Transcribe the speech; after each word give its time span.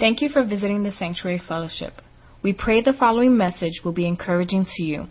Thank 0.00 0.20
you 0.22 0.30
for 0.30 0.42
visiting 0.42 0.82
the 0.82 0.92
Sanctuary 0.92 1.42
Fellowship. 1.46 1.92
We 2.42 2.54
pray 2.54 2.80
the 2.80 2.94
following 2.94 3.36
message 3.36 3.82
will 3.84 3.92
be 3.92 4.08
encouraging 4.08 4.64
to 4.76 4.82
you. 4.82 5.08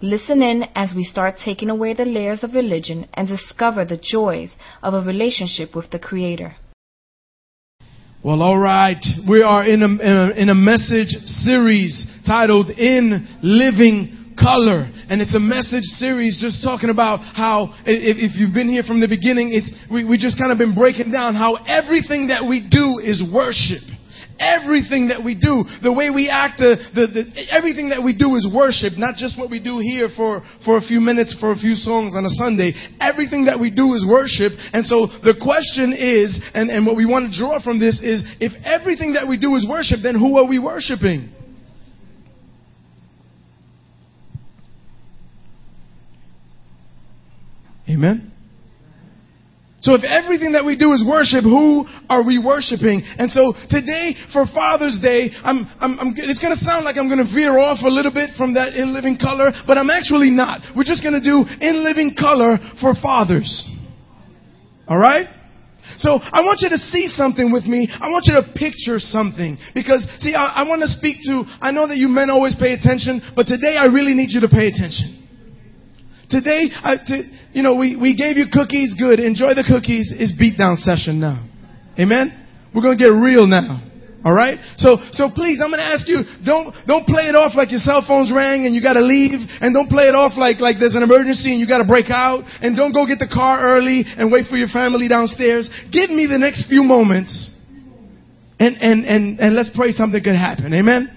Listen 0.01 0.41
in 0.41 0.65
as 0.75 0.91
we 0.93 1.05
start 1.05 1.35
taking 1.45 1.69
away 1.69 1.93
the 1.93 2.03
layers 2.03 2.43
of 2.43 2.53
religion 2.53 3.07
and 3.13 3.25
discover 3.25 3.85
the 3.85 3.95
joys 3.95 4.49
of 4.83 4.93
a 4.93 4.99
relationship 4.99 5.73
with 5.73 5.91
the 5.91 5.99
Creator. 5.99 6.57
Well, 8.21 8.41
all 8.41 8.59
right. 8.59 9.01
We 9.29 9.41
are 9.41 9.65
in 9.65 9.81
a, 9.81 9.85
in 9.85 10.01
a, 10.01 10.31
in 10.31 10.49
a 10.49 10.55
message 10.55 11.11
series 11.23 12.05
titled 12.25 12.69
In 12.71 13.39
Living 13.41 14.20
color. 14.41 14.89
And 15.07 15.21
it's 15.21 15.35
a 15.35 15.39
message 15.39 15.85
series 16.01 16.41
just 16.41 16.65
talking 16.65 16.89
about 16.89 17.21
how, 17.21 17.77
if, 17.85 18.17
if 18.17 18.31
you've 18.35 18.53
been 18.53 18.67
here 18.67 18.83
from 18.83 18.99
the 18.99 19.07
beginning, 19.07 19.53
it's, 19.53 19.69
we, 19.91 20.03
we 20.03 20.17
just 20.17 20.37
kind 20.37 20.51
of 20.51 20.57
been 20.57 20.73
breaking 20.73 21.11
down 21.11 21.35
how 21.35 21.61
everything 21.69 22.27
that 22.33 22.43
we 22.49 22.65
do 22.65 22.97
is 22.97 23.21
worship. 23.21 23.85
Everything 24.41 25.13
that 25.13 25.21
we 25.21 25.37
do, 25.37 25.69
the 25.85 25.93
way 25.93 26.09
we 26.09 26.25
act, 26.25 26.57
the, 26.57 26.73
the, 26.97 27.05
the, 27.05 27.23
everything 27.53 27.93
that 27.93 28.01
we 28.01 28.17
do 28.17 28.33
is 28.33 28.49
worship, 28.49 28.97
not 28.97 29.13
just 29.13 29.37
what 29.37 29.53
we 29.53 29.61
do 29.61 29.77
here 29.77 30.09
for, 30.17 30.41
for 30.65 30.77
a 30.77 30.81
few 30.81 30.97
minutes, 30.97 31.37
for 31.37 31.53
a 31.53 31.55
few 31.55 31.77
songs 31.77 32.17
on 32.17 32.25
a 32.25 32.33
Sunday. 32.41 32.73
Everything 32.97 33.45
that 33.45 33.61
we 33.61 33.69
do 33.69 33.93
is 33.93 34.01
worship. 34.01 34.57
And 34.73 34.81
so 34.81 35.05
the 35.21 35.37
question 35.37 35.93
is, 35.93 36.33
and, 36.57 36.73
and 36.73 36.89
what 36.89 36.97
we 36.97 37.05
want 37.05 37.29
to 37.29 37.37
draw 37.37 37.61
from 37.61 37.77
this 37.77 38.01
is, 38.01 38.25
if 38.41 38.49
everything 38.65 39.13
that 39.13 39.29
we 39.29 39.37
do 39.37 39.53
is 39.53 39.67
worship, 39.69 40.01
then 40.01 40.17
who 40.17 40.41
are 40.41 40.45
we 40.49 40.57
worshiping? 40.57 41.29
Amen? 47.91 48.31
So 49.81 49.97
if 49.97 50.05
everything 50.05 50.53
that 50.53 50.63
we 50.63 50.77
do 50.77 50.93
is 50.93 51.01
worship, 51.01 51.41
who 51.41 51.89
are 52.07 52.21
we 52.21 52.37
worshiping? 52.37 53.01
And 53.17 53.33
so 53.33 53.53
today 53.69 54.13
for 54.31 54.45
Father's 54.53 54.99
Day, 55.01 55.33
I'm, 55.41 55.65
I'm, 55.81 55.97
I'm, 55.97 56.13
it's 56.15 56.37
going 56.37 56.53
to 56.53 56.61
sound 56.61 56.85
like 56.85 57.01
I'm 57.01 57.09
going 57.09 57.25
to 57.25 57.33
veer 57.33 57.57
off 57.57 57.81
a 57.81 57.89
little 57.89 58.13
bit 58.13 58.29
from 58.37 58.53
that 58.53 58.77
in 58.77 58.93
living 58.93 59.17
color, 59.17 59.49
but 59.65 59.81
I'm 59.81 59.89
actually 59.89 60.29
not. 60.29 60.61
We're 60.77 60.85
just 60.85 61.01
going 61.01 61.17
to 61.17 61.23
do 61.23 61.41
in 61.41 61.81
living 61.83 62.13
color 62.13 62.61
for 62.79 62.93
fathers. 63.01 63.49
All 64.87 65.01
right? 65.01 65.25
So 65.97 66.21
I 66.21 66.45
want 66.45 66.61
you 66.61 66.69
to 66.69 66.77
see 66.77 67.09
something 67.09 67.51
with 67.51 67.65
me. 67.65 67.89
I 67.89 68.13
want 68.13 68.29
you 68.29 68.37
to 68.37 68.45
picture 68.53 69.01
something. 69.01 69.57
Because, 69.73 70.05
see, 70.21 70.35
I, 70.37 70.61
I 70.61 70.63
want 70.69 70.85
to 70.85 70.89
speak 70.93 71.17
to, 71.25 71.41
I 71.57 71.71
know 71.71 71.87
that 71.87 71.97
you 71.97 72.07
men 72.07 72.29
always 72.29 72.55
pay 72.55 72.73
attention, 72.73 73.33
but 73.35 73.47
today 73.47 73.77
I 73.81 73.85
really 73.85 74.13
need 74.13 74.29
you 74.29 74.41
to 74.41 74.47
pay 74.47 74.69
attention. 74.69 75.20
Today, 76.31 76.71
I, 76.71 76.95
to, 76.95 77.15
you 77.51 77.61
know, 77.61 77.75
we, 77.75 77.95
we 77.95 78.15
gave 78.15 78.37
you 78.37 78.45
cookies. 78.51 78.95
Good. 78.97 79.19
Enjoy 79.19 79.53
the 79.53 79.67
cookies. 79.67 80.11
It's 80.15 80.31
beatdown 80.31 80.77
session 80.79 81.19
now. 81.19 81.43
Amen? 81.99 82.31
We're 82.73 82.81
going 82.81 82.97
to 82.97 83.03
get 83.03 83.11
real 83.11 83.45
now. 83.45 83.83
All 84.23 84.33
right? 84.33 84.57
So, 84.77 84.97
so 85.11 85.29
please, 85.33 85.59
I'm 85.61 85.69
going 85.73 85.81
to 85.81 85.91
ask 85.91 86.07
you, 86.07 86.23
don't, 86.45 86.73
don't 86.85 87.05
play 87.05 87.25
it 87.27 87.35
off 87.35 87.53
like 87.55 87.71
your 87.71 87.81
cell 87.81 88.05
phone's 88.07 88.31
rang 88.31 88.65
and 88.65 88.73
you 88.73 88.81
got 88.81 88.93
to 88.93 89.03
leave. 89.03 89.37
And 89.59 89.73
don't 89.73 89.89
play 89.89 90.05
it 90.07 90.15
off 90.15 90.37
like, 90.37 90.59
like 90.59 90.77
there's 90.79 90.95
an 90.95 91.03
emergency 91.03 91.51
and 91.51 91.59
you 91.59 91.67
got 91.67 91.79
to 91.79 91.89
break 91.89 92.09
out. 92.09 92.45
And 92.61 92.77
don't 92.77 92.93
go 92.93 93.05
get 93.05 93.19
the 93.19 93.27
car 93.27 93.59
early 93.59 94.05
and 94.05 94.31
wait 94.31 94.47
for 94.47 94.57
your 94.57 94.69
family 94.69 95.07
downstairs. 95.07 95.69
Give 95.91 96.09
me 96.09 96.29
the 96.29 96.37
next 96.37 96.69
few 96.69 96.83
moments 96.83 97.33
and, 98.61 98.77
and, 98.77 99.05
and, 99.05 99.39
and 99.39 99.55
let's 99.55 99.71
pray 99.73 99.89
something 99.91 100.21
could 100.21 100.37
happen. 100.37 100.71
Amen? 100.73 101.09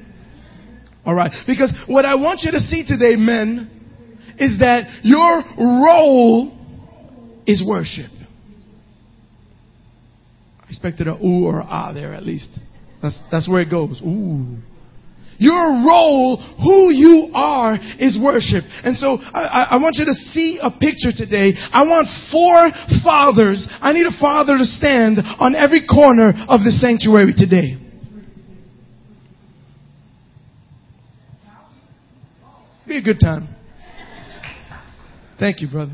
All 1.04 1.14
right. 1.14 1.30
Because 1.46 1.72
what 1.86 2.06
I 2.06 2.14
want 2.14 2.40
you 2.42 2.50
to 2.52 2.58
see 2.58 2.86
today, 2.86 3.16
men, 3.16 3.73
is 4.38 4.58
that 4.60 5.00
your 5.02 5.42
role 5.58 6.52
is 7.46 7.62
worship. 7.66 8.10
I 10.60 10.68
expected 10.68 11.08
a 11.08 11.14
ooh 11.14 11.46
or 11.46 11.60
a 11.60 11.64
ah 11.64 11.92
there 11.92 12.14
at 12.14 12.24
least. 12.24 12.48
That's, 13.02 13.18
that's 13.30 13.48
where 13.48 13.61
it 13.61 13.70
goes. 13.70 14.00
Ooh. 14.02 14.56
Your 15.39 15.84
role, 15.86 16.36
who 16.36 16.90
you 16.90 17.30
are, 17.34 17.77
is 17.98 18.18
worship. 18.22 18.64
And 18.84 18.96
so 18.96 19.18
I, 19.20 19.67
I, 19.72 19.77
want 19.77 19.96
you 19.98 20.05
to 20.05 20.14
see 20.14 20.58
a 20.62 20.70
picture 20.70 21.11
today. 21.14 21.55
I 21.56 21.83
want 21.84 22.06
four 22.30 22.70
fathers. 23.02 23.66
I 23.80 23.92
need 23.92 24.06
a 24.06 24.18
father 24.20 24.56
to 24.56 24.64
stand 24.64 25.18
on 25.18 25.55
every 25.55 25.86
corner 25.86 26.33
of 26.48 26.61
the 26.61 26.70
sanctuary 26.70 27.34
today. 27.36 27.77
Be 32.86 32.98
a 32.98 33.02
good 33.02 33.18
time. 33.20 33.53
Thank 35.39 35.61
you, 35.61 35.68
brother. 35.68 35.92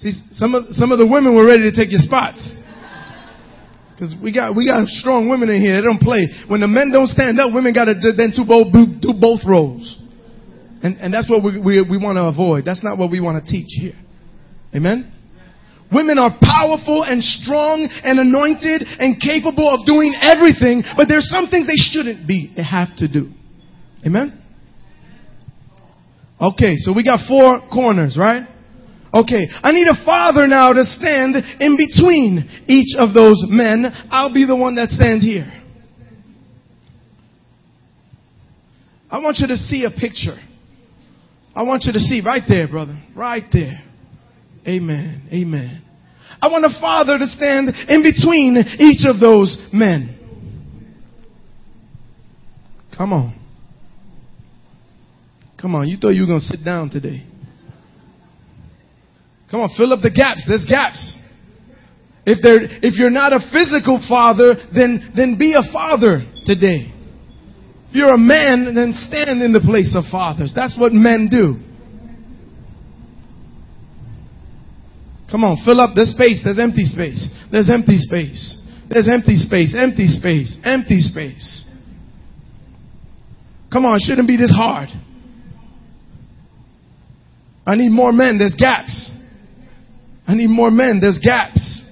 See, 0.00 0.12
some 0.32 0.54
of, 0.54 0.66
some 0.72 0.92
of 0.92 0.98
the 0.98 1.06
women 1.06 1.34
were 1.34 1.46
ready 1.46 1.70
to 1.70 1.74
take 1.74 1.90
your 1.90 2.00
spots. 2.00 2.54
Cause 3.98 4.14
we 4.22 4.32
got, 4.32 4.54
we 4.54 4.64
got 4.64 4.86
strong 4.86 5.28
women 5.28 5.50
in 5.50 5.60
here. 5.60 5.74
They 5.74 5.82
don't 5.82 6.00
play. 6.00 6.28
When 6.46 6.60
the 6.60 6.68
men 6.68 6.92
don't 6.92 7.08
stand 7.08 7.40
up, 7.40 7.52
women 7.52 7.74
gotta 7.74 7.94
then 7.98 8.30
do 8.30 8.46
both, 8.46 8.70
do 8.70 9.10
both 9.18 9.40
roles. 9.44 9.98
And, 10.84 10.98
and 10.98 11.12
that's 11.12 11.28
what 11.28 11.42
we, 11.42 11.58
we, 11.58 11.82
we 11.82 11.98
want 11.98 12.14
to 12.14 12.30
avoid. 12.30 12.64
That's 12.64 12.84
not 12.84 12.96
what 12.96 13.10
we 13.10 13.18
want 13.18 13.44
to 13.44 13.50
teach 13.50 13.66
here. 13.74 13.98
Amen? 14.72 15.12
Women 15.90 16.18
are 16.18 16.30
powerful 16.30 17.02
and 17.02 17.22
strong 17.24 17.88
and 18.04 18.20
anointed 18.20 18.86
and 18.86 19.20
capable 19.20 19.68
of 19.68 19.86
doing 19.86 20.14
everything, 20.20 20.84
but 20.96 21.08
there's 21.08 21.28
some 21.28 21.48
things 21.48 21.66
they 21.66 21.74
shouldn't 21.74 22.28
be. 22.28 22.52
They 22.54 22.62
have 22.62 22.94
to 22.98 23.08
do. 23.08 23.32
Amen? 24.06 24.44
Okay, 26.40 26.76
so 26.76 26.92
we 26.94 27.02
got 27.02 27.26
four 27.26 27.60
corners, 27.72 28.16
right? 28.18 28.46
Okay, 29.12 29.48
I 29.62 29.72
need 29.72 29.88
a 29.88 30.04
father 30.04 30.46
now 30.46 30.72
to 30.72 30.84
stand 30.84 31.34
in 31.60 31.76
between 31.76 32.48
each 32.68 32.94
of 32.96 33.14
those 33.14 33.44
men. 33.48 33.86
I'll 34.10 34.32
be 34.32 34.44
the 34.44 34.54
one 34.54 34.74
that 34.76 34.90
stands 34.90 35.24
here. 35.24 35.50
I 39.10 39.18
want 39.20 39.38
you 39.38 39.46
to 39.48 39.56
see 39.56 39.84
a 39.84 39.90
picture. 39.90 40.38
I 41.56 41.62
want 41.62 41.84
you 41.84 41.92
to 41.92 41.98
see 41.98 42.20
right 42.24 42.42
there, 42.46 42.68
brother. 42.68 43.00
Right 43.16 43.44
there. 43.52 43.82
Amen. 44.66 45.28
Amen. 45.32 45.82
I 46.40 46.48
want 46.48 46.66
a 46.66 46.80
father 46.80 47.18
to 47.18 47.26
stand 47.26 47.70
in 47.88 48.02
between 48.02 48.58
each 48.78 49.06
of 49.06 49.18
those 49.18 49.56
men. 49.72 50.14
Come 52.96 53.12
on. 53.12 53.37
Come 55.60 55.74
on, 55.74 55.88
you 55.88 55.96
thought 55.96 56.10
you 56.10 56.22
were 56.22 56.28
going 56.28 56.40
to 56.40 56.46
sit 56.46 56.64
down 56.64 56.90
today. 56.90 57.24
Come 59.50 59.60
on, 59.60 59.70
fill 59.76 59.92
up 59.92 60.00
the 60.02 60.10
gaps. 60.10 60.44
There's 60.46 60.64
gaps. 60.68 61.16
If 62.26 62.42
there, 62.42 62.60
if 62.60 62.94
you're 62.98 63.10
not 63.10 63.32
a 63.32 63.40
physical 63.50 64.04
father, 64.08 64.54
then, 64.74 65.12
then 65.16 65.38
be 65.38 65.54
a 65.54 65.72
father 65.72 66.20
today. 66.44 66.92
If 67.88 67.94
you're 67.94 68.12
a 68.12 68.18
man, 68.18 68.74
then 68.74 68.92
stand 69.08 69.42
in 69.42 69.52
the 69.52 69.60
place 69.60 69.96
of 69.96 70.04
fathers. 70.10 70.52
That's 70.54 70.76
what 70.78 70.92
men 70.92 71.28
do. 71.30 71.56
Come 75.30 75.44
on, 75.44 75.58
fill 75.64 75.80
up 75.80 75.94
the 75.94 76.04
space. 76.04 76.40
There's 76.44 76.58
empty 76.58 76.84
space. 76.84 77.26
There's 77.50 77.70
empty 77.70 77.96
space. 77.96 78.60
There's 78.88 79.08
empty 79.08 79.36
space, 79.36 79.74
empty 79.76 80.06
space, 80.06 80.56
empty 80.64 81.00
space. 81.00 81.64
Come 83.70 83.84
on, 83.84 83.96
it 83.96 84.02
shouldn't 84.06 84.28
be 84.28 84.36
this 84.36 84.52
hard. 84.54 84.88
I 87.68 87.76
need 87.76 87.92
more 87.92 88.12
men. 88.12 88.38
There's 88.38 88.56
gaps. 88.56 89.12
I 90.26 90.32
need 90.32 90.48
more 90.48 90.70
men. 90.70 91.00
There's 91.00 91.18
gaps. 91.20 91.84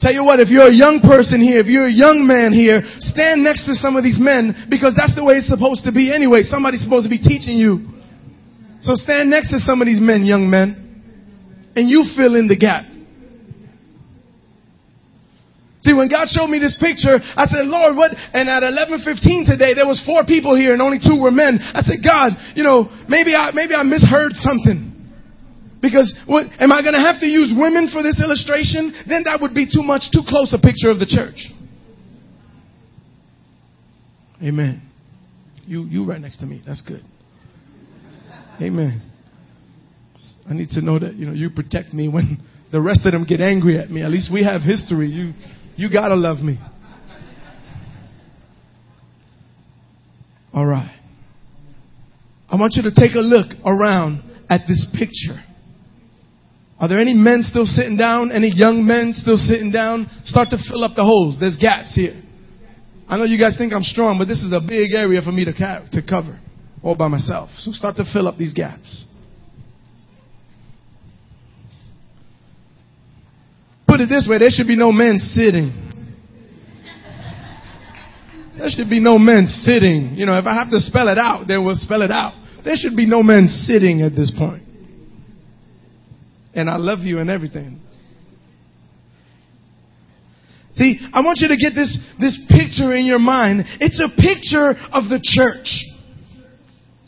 Tell 0.00 0.12
you 0.12 0.24
what, 0.24 0.40
if 0.40 0.50
you're 0.50 0.66
a 0.66 0.74
young 0.74 1.00
person 1.00 1.40
here, 1.40 1.60
if 1.60 1.66
you're 1.66 1.86
a 1.86 1.92
young 1.92 2.26
man 2.26 2.52
here, 2.52 2.82
stand 2.98 3.44
next 3.44 3.64
to 3.64 3.74
some 3.74 3.94
of 3.96 4.02
these 4.02 4.18
men 4.20 4.66
because 4.68 4.92
that's 4.98 5.14
the 5.14 5.24
way 5.24 5.38
it's 5.38 5.48
supposed 5.48 5.84
to 5.84 5.92
be 5.92 6.12
anyway. 6.12 6.42
Somebody's 6.42 6.82
supposed 6.82 7.06
to 7.06 7.10
be 7.10 7.22
teaching 7.22 7.56
you. 7.56 7.88
So 8.82 8.98
stand 8.98 9.30
next 9.30 9.50
to 9.50 9.58
some 9.62 9.80
of 9.80 9.86
these 9.86 10.02
men, 10.02 10.26
young 10.26 10.50
men, 10.50 11.72
and 11.74 11.88
you 11.88 12.04
fill 12.18 12.34
in 12.34 12.48
the 12.48 12.58
gap. 12.58 12.84
See, 15.84 15.92
when 15.92 16.08
God 16.08 16.28
showed 16.32 16.48
me 16.48 16.58
this 16.58 16.74
picture, 16.80 17.20
I 17.20 17.44
said, 17.44 17.68
Lord, 17.68 17.94
what? 17.94 18.10
And 18.12 18.48
at 18.48 18.62
11:15 18.64 19.44
today, 19.44 19.74
there 19.74 19.86
was 19.86 20.02
four 20.04 20.24
people 20.24 20.56
here, 20.56 20.72
and 20.72 20.80
only 20.80 20.98
two 20.98 21.20
were 21.20 21.30
men. 21.30 21.60
I 21.60 21.82
said, 21.82 22.00
God, 22.02 22.32
you 22.56 22.64
know, 22.64 22.88
maybe 23.06 23.34
I 23.34 23.52
maybe 23.52 23.74
I 23.74 23.82
misheard 23.82 24.32
something. 24.40 24.92
Because 25.82 26.14
what, 26.26 26.46
am 26.58 26.72
I 26.72 26.80
going 26.80 26.94
to 26.94 27.00
have 27.00 27.20
to 27.20 27.26
use 27.26 27.52
women 27.54 27.90
for 27.92 28.02
this 28.02 28.18
illustration? 28.18 28.94
Then 29.06 29.24
that 29.24 29.42
would 29.42 29.52
be 29.52 29.66
too 29.66 29.82
much, 29.82 30.04
too 30.10 30.22
close 30.26 30.54
a 30.54 30.58
picture 30.58 30.88
of 30.88 30.98
the 30.98 31.04
church. 31.04 31.52
Amen. 34.42 34.80
You 35.66 35.84
you 35.84 36.06
right 36.06 36.20
next 36.20 36.38
to 36.38 36.46
me. 36.46 36.62
That's 36.66 36.80
good. 36.80 37.04
Amen. 38.62 39.02
I 40.48 40.54
need 40.54 40.70
to 40.70 40.80
know 40.80 40.98
that 40.98 41.14
you 41.14 41.26
know 41.26 41.32
you 41.34 41.50
protect 41.50 41.92
me 41.92 42.08
when 42.08 42.42
the 42.72 42.80
rest 42.80 43.00
of 43.04 43.12
them 43.12 43.24
get 43.24 43.42
angry 43.42 43.78
at 43.78 43.90
me. 43.90 44.02
At 44.02 44.10
least 44.10 44.30
we 44.32 44.42
have 44.44 44.62
history. 44.62 45.10
You 45.10 45.34
you 45.76 45.90
gotta 45.92 46.14
love 46.14 46.38
me. 46.38 46.58
All 50.52 50.66
right. 50.66 50.94
I 52.48 52.56
want 52.56 52.74
you 52.76 52.82
to 52.82 52.92
take 52.94 53.14
a 53.16 53.20
look 53.20 53.48
around 53.66 54.22
at 54.48 54.62
this 54.68 54.86
picture. 54.92 55.42
Are 56.78 56.88
there 56.88 56.98
any 56.98 57.14
men 57.14 57.42
still 57.42 57.66
sitting 57.66 57.96
down? 57.96 58.30
Any 58.30 58.52
young 58.54 58.86
men 58.86 59.12
still 59.14 59.36
sitting 59.36 59.70
down? 59.70 60.08
Start 60.24 60.50
to 60.50 60.58
fill 60.70 60.84
up 60.84 60.92
the 60.94 61.02
holes. 61.02 61.38
There's 61.40 61.56
gaps 61.56 61.94
here. 61.94 62.20
I 63.08 63.16
know 63.16 63.24
you 63.24 63.38
guys 63.38 63.56
think 63.56 63.72
I'm 63.72 63.82
strong, 63.82 64.18
but 64.18 64.28
this 64.28 64.42
is 64.42 64.52
a 64.52 64.60
big 64.60 64.92
area 64.94 65.20
for 65.22 65.32
me 65.32 65.44
to, 65.44 65.52
ca- 65.52 65.86
to 65.92 66.02
cover 66.02 66.38
all 66.82 66.94
by 66.94 67.08
myself. 67.08 67.50
So 67.58 67.72
start 67.72 67.96
to 67.96 68.04
fill 68.12 68.28
up 68.28 68.38
these 68.38 68.54
gaps. 68.54 69.06
Put 73.94 74.00
it 74.00 74.08
this 74.08 74.26
way 74.28 74.38
there 74.38 74.50
should 74.50 74.66
be 74.66 74.74
no 74.74 74.90
men 74.90 75.20
sitting. 75.20 75.70
There 78.58 78.68
should 78.68 78.90
be 78.90 78.98
no 78.98 79.18
men 79.18 79.46
sitting. 79.46 80.16
You 80.16 80.26
know, 80.26 80.36
if 80.36 80.46
I 80.46 80.54
have 80.58 80.68
to 80.72 80.80
spell 80.80 81.06
it 81.06 81.16
out, 81.16 81.46
then 81.46 81.64
we'll 81.64 81.76
spell 81.76 82.02
it 82.02 82.10
out. 82.10 82.32
There 82.64 82.74
should 82.74 82.96
be 82.96 83.06
no 83.06 83.22
men 83.22 83.46
sitting 83.46 84.02
at 84.02 84.16
this 84.16 84.32
point. 84.36 84.64
And 86.54 86.68
I 86.68 86.74
love 86.76 87.00
you 87.02 87.20
and 87.20 87.30
everything. 87.30 87.80
See, 90.74 90.98
I 91.12 91.20
want 91.20 91.38
you 91.40 91.46
to 91.46 91.56
get 91.56 91.76
this, 91.76 91.96
this 92.18 92.36
picture 92.48 92.96
in 92.96 93.06
your 93.06 93.20
mind. 93.20 93.62
It's 93.78 94.00
a 94.00 94.08
picture 94.20 94.70
of 94.90 95.04
the 95.04 95.20
church. 95.22 95.70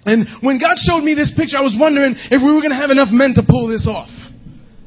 And 0.04 0.40
when 0.40 0.60
God 0.60 0.76
showed 0.76 1.02
me 1.02 1.14
this 1.14 1.32
picture, 1.36 1.56
I 1.58 1.62
was 1.62 1.76
wondering 1.76 2.14
if 2.30 2.40
we 2.40 2.54
were 2.54 2.60
going 2.60 2.70
to 2.70 2.76
have 2.76 2.90
enough 2.90 3.10
men 3.10 3.34
to 3.34 3.42
pull 3.42 3.66
this 3.66 3.88
off. 3.90 4.10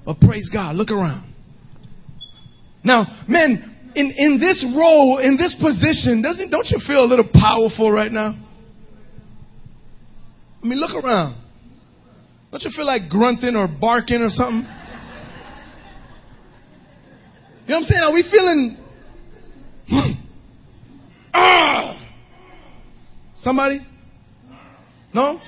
But 0.05 0.21
praise 0.21 0.49
God, 0.49 0.77
look 0.77 0.91
around. 0.91 1.28
Now, 2.83 3.23
men, 3.27 3.91
in, 3.95 4.11
in 4.15 4.39
this 4.39 4.65
role, 4.75 5.17
in 5.17 5.37
this 5.37 5.55
position, 5.59 6.21
doesn't, 6.21 6.49
don't 6.49 6.67
you 6.69 6.79
feel 6.85 7.03
a 7.03 7.07
little 7.07 7.27
powerful 7.33 7.91
right 7.91 8.11
now? 8.11 8.37
I 10.63 10.67
mean, 10.67 10.79
look 10.79 11.03
around. 11.03 11.41
Don't 12.51 12.63
you 12.63 12.71
feel 12.75 12.85
like 12.85 13.09
grunting 13.09 13.55
or 13.55 13.67
barking 13.67 14.21
or 14.21 14.29
something? 14.29 14.67
You 17.67 17.75
know 17.75 17.81
what 17.81 17.81
I'm 17.81 17.83
saying? 17.83 18.01
Are 18.03 18.13
we 18.13 18.23
feeling. 18.23 18.77
ah! 21.33 21.95
Somebody? 23.37 23.85
No? 25.13 25.39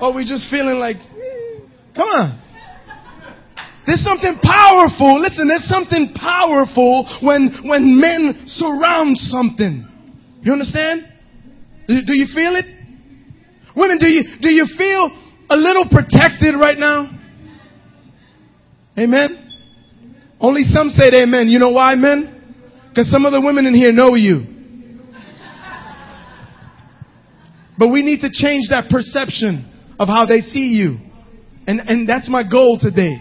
Or 0.00 0.14
we 0.14 0.24
just 0.24 0.48
feeling 0.50 0.78
like, 0.78 0.96
eh, 0.96 1.60
come 1.94 2.06
on. 2.06 2.42
There's 3.86 4.02
something 4.02 4.38
powerful. 4.42 5.20
Listen, 5.20 5.46
there's 5.46 5.68
something 5.68 6.12
powerful 6.14 7.06
when, 7.22 7.62
when 7.64 8.00
men 8.00 8.42
surround 8.46 9.16
something. 9.16 9.86
You 10.42 10.52
understand? 10.52 11.02
Do 11.86 12.14
you 12.14 12.26
feel 12.34 12.56
it? 12.56 12.66
Women, 13.76 13.98
do 13.98 14.08
you, 14.08 14.22
do 14.40 14.50
you 14.50 14.66
feel 14.76 15.10
a 15.50 15.56
little 15.56 15.84
protected 15.88 16.56
right 16.56 16.76
now? 16.76 17.12
Amen? 18.98 19.46
Only 20.40 20.62
some 20.64 20.90
said 20.90 21.14
amen. 21.14 21.48
You 21.48 21.58
know 21.58 21.70
why, 21.70 21.94
men? 21.94 22.32
Because 22.88 23.10
some 23.10 23.24
of 23.24 23.32
the 23.32 23.40
women 23.40 23.66
in 23.66 23.74
here 23.74 23.92
know 23.92 24.14
you. 24.14 24.54
But 27.78 27.88
we 27.88 28.02
need 28.02 28.22
to 28.22 28.30
change 28.32 28.68
that 28.70 28.88
perception 28.90 29.72
of 30.00 30.08
how 30.08 30.26
they 30.26 30.40
see 30.40 30.74
you. 30.74 30.96
And, 31.66 31.80
and 31.80 32.08
that's 32.08 32.28
my 32.28 32.42
goal 32.42 32.78
today. 32.80 33.18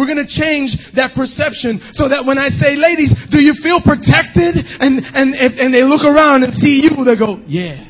We're 0.00 0.08
going 0.08 0.24
to 0.24 0.32
change 0.32 0.72
that 0.96 1.12
perception 1.12 1.76
so 1.92 2.08
that 2.08 2.24
when 2.24 2.40
I 2.40 2.48
say, 2.48 2.72
ladies, 2.72 3.12
do 3.28 3.36
you 3.36 3.52
feel 3.60 3.84
protected? 3.84 4.56
And, 4.80 5.04
and, 5.04 5.36
and 5.36 5.74
they 5.76 5.84
look 5.84 6.08
around 6.08 6.40
and 6.40 6.56
see 6.56 6.88
you, 6.88 7.04
they 7.04 7.20
go, 7.20 7.36
yeah, 7.44 7.84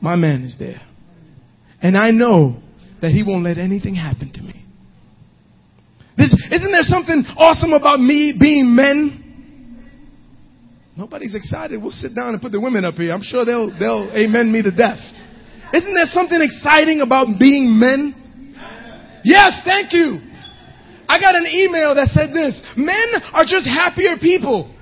my 0.00 0.14
man 0.14 0.44
is 0.44 0.54
there. 0.60 0.80
And 1.82 1.98
I 1.98 2.12
know 2.12 2.62
that 3.02 3.10
he 3.10 3.24
won't 3.24 3.42
let 3.42 3.58
anything 3.58 3.96
happen 3.96 4.30
to 4.30 4.42
me. 4.42 4.64
This, 6.16 6.30
isn't 6.52 6.70
there 6.70 6.86
something 6.86 7.26
awesome 7.36 7.72
about 7.72 7.98
me 7.98 8.38
being 8.38 8.70
men? 8.76 9.82
Nobody's 10.94 11.34
excited. 11.34 11.82
We'll 11.82 11.90
sit 11.90 12.14
down 12.14 12.34
and 12.34 12.40
put 12.40 12.52
the 12.52 12.60
women 12.60 12.84
up 12.84 12.94
here. 12.94 13.12
I'm 13.12 13.26
sure 13.26 13.44
they'll, 13.44 13.76
they'll 13.76 14.08
amen 14.14 14.52
me 14.52 14.62
to 14.62 14.70
death. 14.70 15.02
Isn't 15.74 15.94
there 15.94 16.14
something 16.14 16.38
exciting 16.40 17.00
about 17.00 17.26
being 17.40 17.76
men? 17.76 18.14
Yes, 19.24 19.62
thank 19.64 19.92
you. 19.92 20.27
I 21.08 21.18
got 21.18 21.34
an 21.34 21.46
email 21.46 21.94
that 21.94 22.08
said 22.12 22.34
this 22.34 22.60
Men 22.76 23.22
are 23.32 23.44
just 23.44 23.66
happier 23.66 24.16
people. 24.20 24.74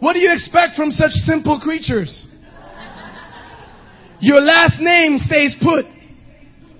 What 0.00 0.14
do 0.14 0.18
you 0.18 0.32
expect 0.32 0.74
from 0.76 0.90
such 0.90 1.12
simple 1.24 1.60
creatures? 1.60 2.26
Your 4.20 4.40
last 4.40 4.80
name 4.80 5.18
stays 5.18 5.54
put. 5.60 5.84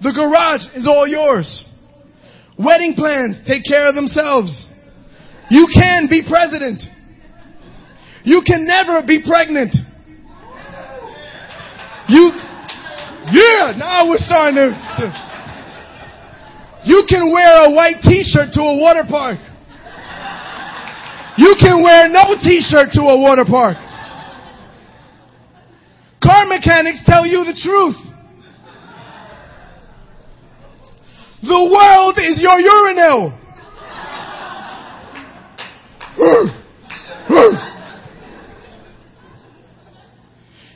The 0.02 0.12
garage 0.12 0.76
is 0.76 0.86
all 0.86 1.06
yours. 1.06 1.64
Wedding 2.58 2.94
plans 2.94 3.36
take 3.46 3.64
care 3.64 3.88
of 3.88 3.94
themselves. 3.94 4.68
You 5.50 5.66
can 5.74 6.08
be 6.08 6.22
president. 6.26 6.82
You 8.24 8.42
can 8.46 8.66
never 8.66 9.02
be 9.06 9.22
pregnant. 9.22 9.74
You, 12.08 12.32
yeah, 13.32 13.72
now 13.76 14.08
we're 14.08 14.18
starting 14.18 14.56
to. 14.56 15.33
You 16.84 17.04
can 17.08 17.32
wear 17.32 17.64
a 17.64 17.70
white 17.70 18.02
t-shirt 18.02 18.52
to 18.54 18.60
a 18.60 18.76
water 18.76 19.04
park. 19.08 19.38
You 21.36 21.56
can 21.58 21.82
wear 21.82 22.08
no 22.08 22.36
t-shirt 22.42 22.92
to 22.92 23.00
a 23.00 23.18
water 23.18 23.44
park. 23.44 23.76
Car 26.22 26.46
mechanics 26.46 27.00
tell 27.04 27.26
you 27.26 27.44
the 27.44 27.52
truth. 27.52 27.96
The 31.42 31.64
world 31.64 32.18
is 32.18 32.40
your 32.40 32.58
urinal. 32.60 33.38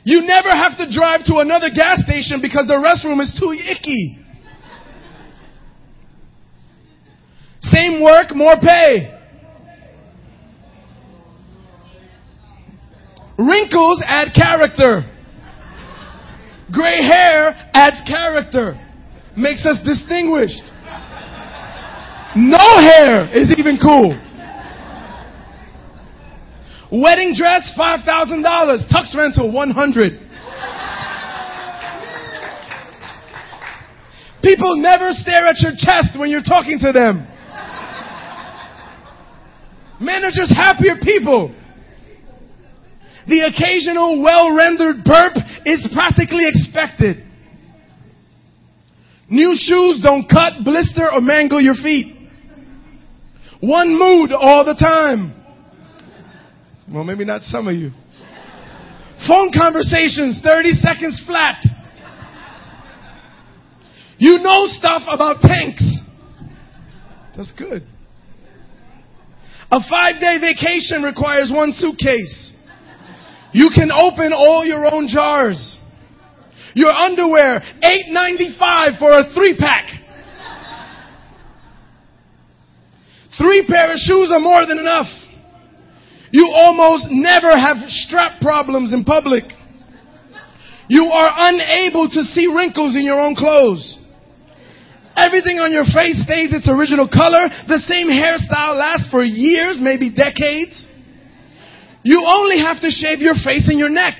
You 0.03 0.21
never 0.21 0.49
have 0.49 0.77
to 0.77 0.91
drive 0.91 1.25
to 1.25 1.37
another 1.37 1.69
gas 1.73 2.01
station 2.03 2.41
because 2.41 2.67
the 2.67 2.77
restroom 2.77 3.21
is 3.21 3.35
too 3.39 3.53
icky. 3.53 4.19
Same 7.99 8.03
work, 8.03 8.35
more 8.35 8.55
pay. 8.55 9.15
Wrinkles 13.37 14.01
add 14.05 14.33
character. 14.33 15.03
Gray 16.71 17.01
hair 17.01 17.71
adds 17.73 18.01
character. 18.07 18.79
Makes 19.37 19.65
us 19.65 19.77
distinguished. 19.85 20.63
No 22.35 22.77
hair 22.77 23.29
is 23.35 23.53
even 23.57 23.79
cool. 23.81 24.11
Wedding 26.91 27.33
dress, 27.35 27.71
$5,000. 27.77 28.43
Tux 28.91 29.15
rental, 29.15 29.51
100 29.51 30.25
People 34.41 34.77
never 34.77 35.11
stare 35.11 35.45
at 35.47 35.59
your 35.59 35.73
chest 35.77 36.17
when 36.17 36.29
you're 36.29 36.41
talking 36.41 36.79
to 36.79 36.91
them. 36.91 37.28
Men 39.99 40.23
are 40.23 40.31
just 40.31 40.53
happier 40.53 40.95
people. 41.01 41.53
The 43.27 43.51
occasional 43.51 44.21
well 44.21 44.55
rendered 44.55 45.03
burp 45.03 45.33
is 45.65 45.87
practically 45.93 46.47
expected. 46.47 47.25
New 49.29 49.53
shoes 49.55 50.01
don't 50.03 50.27
cut, 50.27 50.63
blister, 50.63 51.11
or 51.11 51.21
mangle 51.21 51.61
your 51.61 51.75
feet. 51.75 52.15
One 53.61 53.89
mood 53.89 54.31
all 54.31 54.65
the 54.65 54.73
time. 54.73 55.35
Well, 56.91 57.03
maybe 57.03 57.25
not 57.25 57.43
some 57.43 57.67
of 57.67 57.75
you. 57.75 57.91
Phone 59.27 59.51
conversations, 59.53 60.39
30 60.41 60.71
seconds 60.71 61.21
flat. 61.27 61.63
You 64.17 64.39
know 64.39 64.65
stuff 64.67 65.03
about 65.07 65.41
tanks. 65.41 65.83
That's 67.35 67.51
good. 67.51 67.85
A 69.71 69.79
five 69.89 70.19
day 70.19 70.37
vacation 70.39 71.03
requires 71.03 71.51
one 71.53 71.71
suitcase. 71.71 72.53
You 73.53 73.69
can 73.73 73.91
open 73.91 74.33
all 74.33 74.65
your 74.65 74.85
own 74.91 75.07
jars. 75.07 75.77
Your 76.73 76.91
underwear, 76.91 77.61
eight 77.83 78.09
ninety 78.09 78.55
five 78.59 78.93
for 78.99 79.11
a 79.11 79.33
three 79.33 79.55
pack. 79.57 79.85
Three 83.37 83.65
pair 83.67 83.93
of 83.93 83.99
shoes 83.99 84.31
are 84.33 84.39
more 84.39 84.65
than 84.65 84.79
enough. 84.79 85.07
You 86.31 86.51
almost 86.55 87.07
never 87.09 87.49
have 87.57 87.77
strap 87.87 88.41
problems 88.41 88.93
in 88.93 89.03
public. 89.03 89.45
You 90.89 91.05
are 91.05 91.31
unable 91.37 92.09
to 92.09 92.23
see 92.23 92.47
wrinkles 92.47 92.95
in 92.95 93.03
your 93.03 93.19
own 93.19 93.35
clothes. 93.35 93.97
Everything 95.19 95.59
on 95.59 95.71
your 95.71 95.83
face 95.83 96.23
stays 96.23 96.55
its 96.55 96.69
original 96.71 97.07
color. 97.07 97.51
The 97.67 97.83
same 97.83 98.07
hairstyle 98.07 98.79
lasts 98.79 99.11
for 99.11 99.23
years, 99.23 99.77
maybe 99.81 100.09
decades. 100.09 100.87
You 102.03 102.23
only 102.25 102.59
have 102.63 102.79
to 102.79 102.89
shave 102.89 103.19
your 103.19 103.35
face 103.35 103.67
and 103.67 103.77
your 103.77 103.89
neck. 103.89 104.15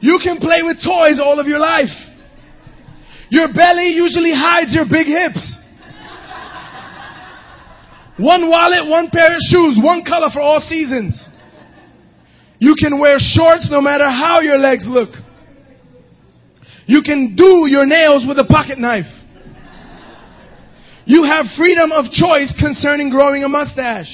You 0.00 0.18
can 0.22 0.38
play 0.38 0.62
with 0.62 0.82
toys 0.82 1.20
all 1.22 1.38
of 1.38 1.46
your 1.46 1.58
life. 1.60 1.92
Your 3.28 3.46
belly 3.52 3.94
usually 3.94 4.32
hides 4.34 4.74
your 4.74 4.86
big 4.90 5.06
hips. 5.06 5.56
One 8.18 8.50
wallet, 8.50 8.88
one 8.88 9.08
pair 9.10 9.32
of 9.32 9.40
shoes, 9.48 9.78
one 9.80 10.04
color 10.04 10.28
for 10.32 10.40
all 10.40 10.60
seasons. 10.60 11.28
You 12.58 12.74
can 12.74 12.98
wear 12.98 13.16
shorts 13.18 13.68
no 13.70 13.80
matter 13.80 14.04
how 14.04 14.40
your 14.40 14.58
legs 14.58 14.84
look. 14.88 15.10
You 16.90 17.02
can 17.02 17.36
do 17.36 17.70
your 17.70 17.86
nails 17.86 18.26
with 18.26 18.36
a 18.40 18.44
pocket 18.44 18.76
knife. 18.76 19.06
You 21.06 21.22
have 21.22 21.46
freedom 21.56 21.92
of 21.92 22.10
choice 22.10 22.52
concerning 22.58 23.10
growing 23.10 23.44
a 23.44 23.48
mustache. 23.48 24.10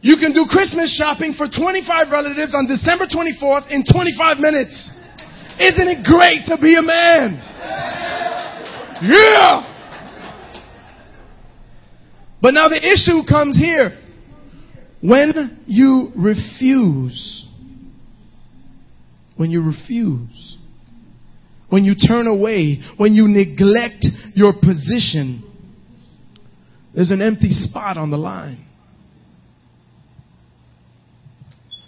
You 0.00 0.16
can 0.16 0.32
do 0.32 0.46
Christmas 0.48 0.96
shopping 0.96 1.34
for 1.36 1.46
25 1.46 2.10
relatives 2.10 2.54
on 2.54 2.66
December 2.66 3.04
24th 3.04 3.68
in 3.68 3.84
25 3.84 4.38
minutes. 4.38 4.90
Isn't 5.60 5.88
it 5.88 6.04
great 6.06 6.46
to 6.46 6.56
be 6.56 6.74
a 6.76 6.82
man? 6.82 7.34
Yeah! 9.12 9.68
But 12.40 12.54
now 12.54 12.68
the 12.68 12.80
issue 12.80 13.28
comes 13.28 13.58
here. 13.58 13.98
When 15.02 15.60
you 15.66 16.12
refuse, 16.16 17.44
when 19.36 19.50
you 19.50 19.62
refuse, 19.62 20.56
when 21.72 21.86
you 21.86 21.94
turn 21.94 22.26
away, 22.26 22.80
when 22.98 23.14
you 23.14 23.26
neglect 23.26 24.04
your 24.34 24.52
position, 24.52 25.42
there's 26.94 27.10
an 27.10 27.22
empty 27.22 27.48
spot 27.48 27.96
on 27.96 28.10
the 28.10 28.18
line. 28.18 28.62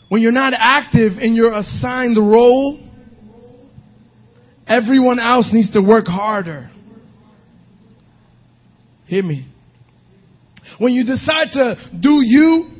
When 0.08 0.22
you're 0.22 0.32
not 0.32 0.54
active 0.56 1.18
in 1.20 1.34
your 1.34 1.52
assigned 1.52 2.16
role, 2.16 2.82
everyone 4.66 5.20
else 5.20 5.50
needs 5.52 5.70
to 5.74 5.82
work 5.82 6.06
harder. 6.06 6.70
Hear 9.04 9.22
me. 9.22 9.46
When 10.78 10.94
you 10.94 11.04
decide 11.04 11.48
to 11.52 11.76
do 12.00 12.22
you, 12.24 12.70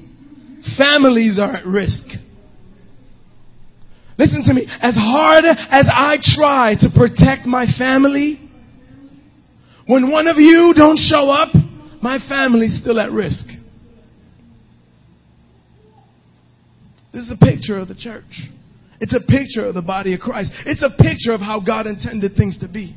families 0.78 1.38
are 1.38 1.56
at 1.56 1.66
risk. 1.66 2.13
Listen 4.18 4.42
to 4.44 4.54
me. 4.54 4.66
As 4.80 4.94
hard 4.94 5.44
as 5.44 5.88
I 5.92 6.16
try 6.22 6.74
to 6.80 6.88
protect 6.94 7.46
my 7.46 7.66
family, 7.78 8.40
when 9.86 10.10
one 10.10 10.26
of 10.28 10.36
you 10.36 10.72
don't 10.76 10.98
show 10.98 11.30
up, 11.30 11.48
my 12.02 12.18
family's 12.28 12.78
still 12.80 13.00
at 13.00 13.10
risk. 13.10 13.46
This 17.12 17.24
is 17.24 17.30
a 17.30 17.44
picture 17.44 17.78
of 17.78 17.88
the 17.88 17.94
church. 17.94 18.24
It's 19.00 19.14
a 19.14 19.20
picture 19.20 19.66
of 19.66 19.74
the 19.74 19.82
body 19.82 20.14
of 20.14 20.20
Christ. 20.20 20.52
It's 20.66 20.82
a 20.82 20.90
picture 21.02 21.32
of 21.32 21.40
how 21.40 21.60
God 21.60 21.86
intended 21.86 22.36
things 22.36 22.58
to 22.60 22.68
be. 22.68 22.96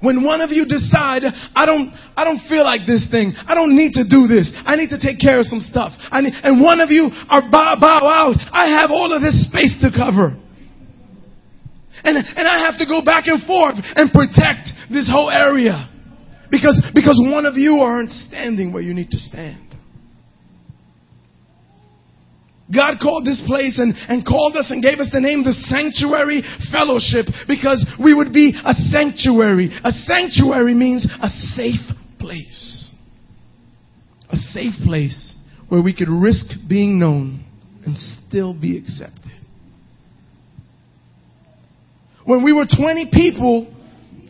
When 0.00 0.22
one 0.22 0.40
of 0.40 0.50
you 0.50 0.64
decide, 0.64 1.22
I 1.56 1.66
don't, 1.66 1.92
I 2.16 2.24
don't 2.24 2.40
feel 2.48 2.64
like 2.64 2.86
this 2.86 3.06
thing. 3.10 3.34
I 3.36 3.54
don't 3.54 3.76
need 3.76 3.94
to 3.94 4.04
do 4.04 4.26
this. 4.26 4.50
I 4.64 4.76
need 4.76 4.90
to 4.90 4.98
take 4.98 5.18
care 5.18 5.38
of 5.38 5.46
some 5.46 5.60
stuff. 5.60 5.92
I 6.10 6.20
Need, 6.20 6.34
and 6.42 6.62
one 6.62 6.80
of 6.80 6.90
you 6.90 7.10
are 7.28 7.42
bow, 7.50 7.76
bow 7.80 8.06
out. 8.06 8.36
I 8.52 8.80
have 8.80 8.90
all 8.90 9.12
of 9.12 9.22
this 9.22 9.46
space 9.50 9.74
to 9.82 9.90
cover. 9.90 10.38
And, 12.04 12.16
and 12.16 12.46
I 12.46 12.60
have 12.70 12.78
to 12.78 12.86
go 12.86 13.02
back 13.04 13.26
and 13.26 13.42
forth 13.42 13.74
and 13.96 14.12
protect 14.12 14.70
this 14.90 15.10
whole 15.10 15.30
area. 15.30 15.90
Because, 16.50 16.80
because 16.94 17.20
one 17.26 17.44
of 17.44 17.56
you 17.56 17.80
aren't 17.80 18.10
standing 18.10 18.72
where 18.72 18.82
you 18.82 18.94
need 18.94 19.10
to 19.10 19.18
stand. 19.18 19.67
God 22.74 22.96
called 23.00 23.24
this 23.24 23.42
place 23.46 23.78
and, 23.78 23.94
and 24.08 24.26
called 24.26 24.56
us 24.56 24.70
and 24.70 24.82
gave 24.82 24.98
us 24.98 25.08
the 25.12 25.20
name 25.20 25.42
the 25.42 25.52
Sanctuary 25.52 26.42
Fellowship 26.70 27.26
because 27.48 27.84
we 28.02 28.12
would 28.12 28.32
be 28.32 28.52
a 28.64 28.74
sanctuary. 28.74 29.70
A 29.84 29.90
sanctuary 29.90 30.74
means 30.74 31.06
a 31.22 31.28
safe 31.28 31.96
place. 32.18 32.92
A 34.30 34.36
safe 34.36 34.74
place 34.84 35.34
where 35.68 35.80
we 35.80 35.94
could 35.94 36.10
risk 36.10 36.46
being 36.68 36.98
known 36.98 37.44
and 37.86 37.96
still 37.96 38.52
be 38.52 38.76
accepted. 38.76 39.32
When 42.24 42.44
we 42.44 42.52
were 42.52 42.66
20 42.66 43.08
people, 43.10 43.74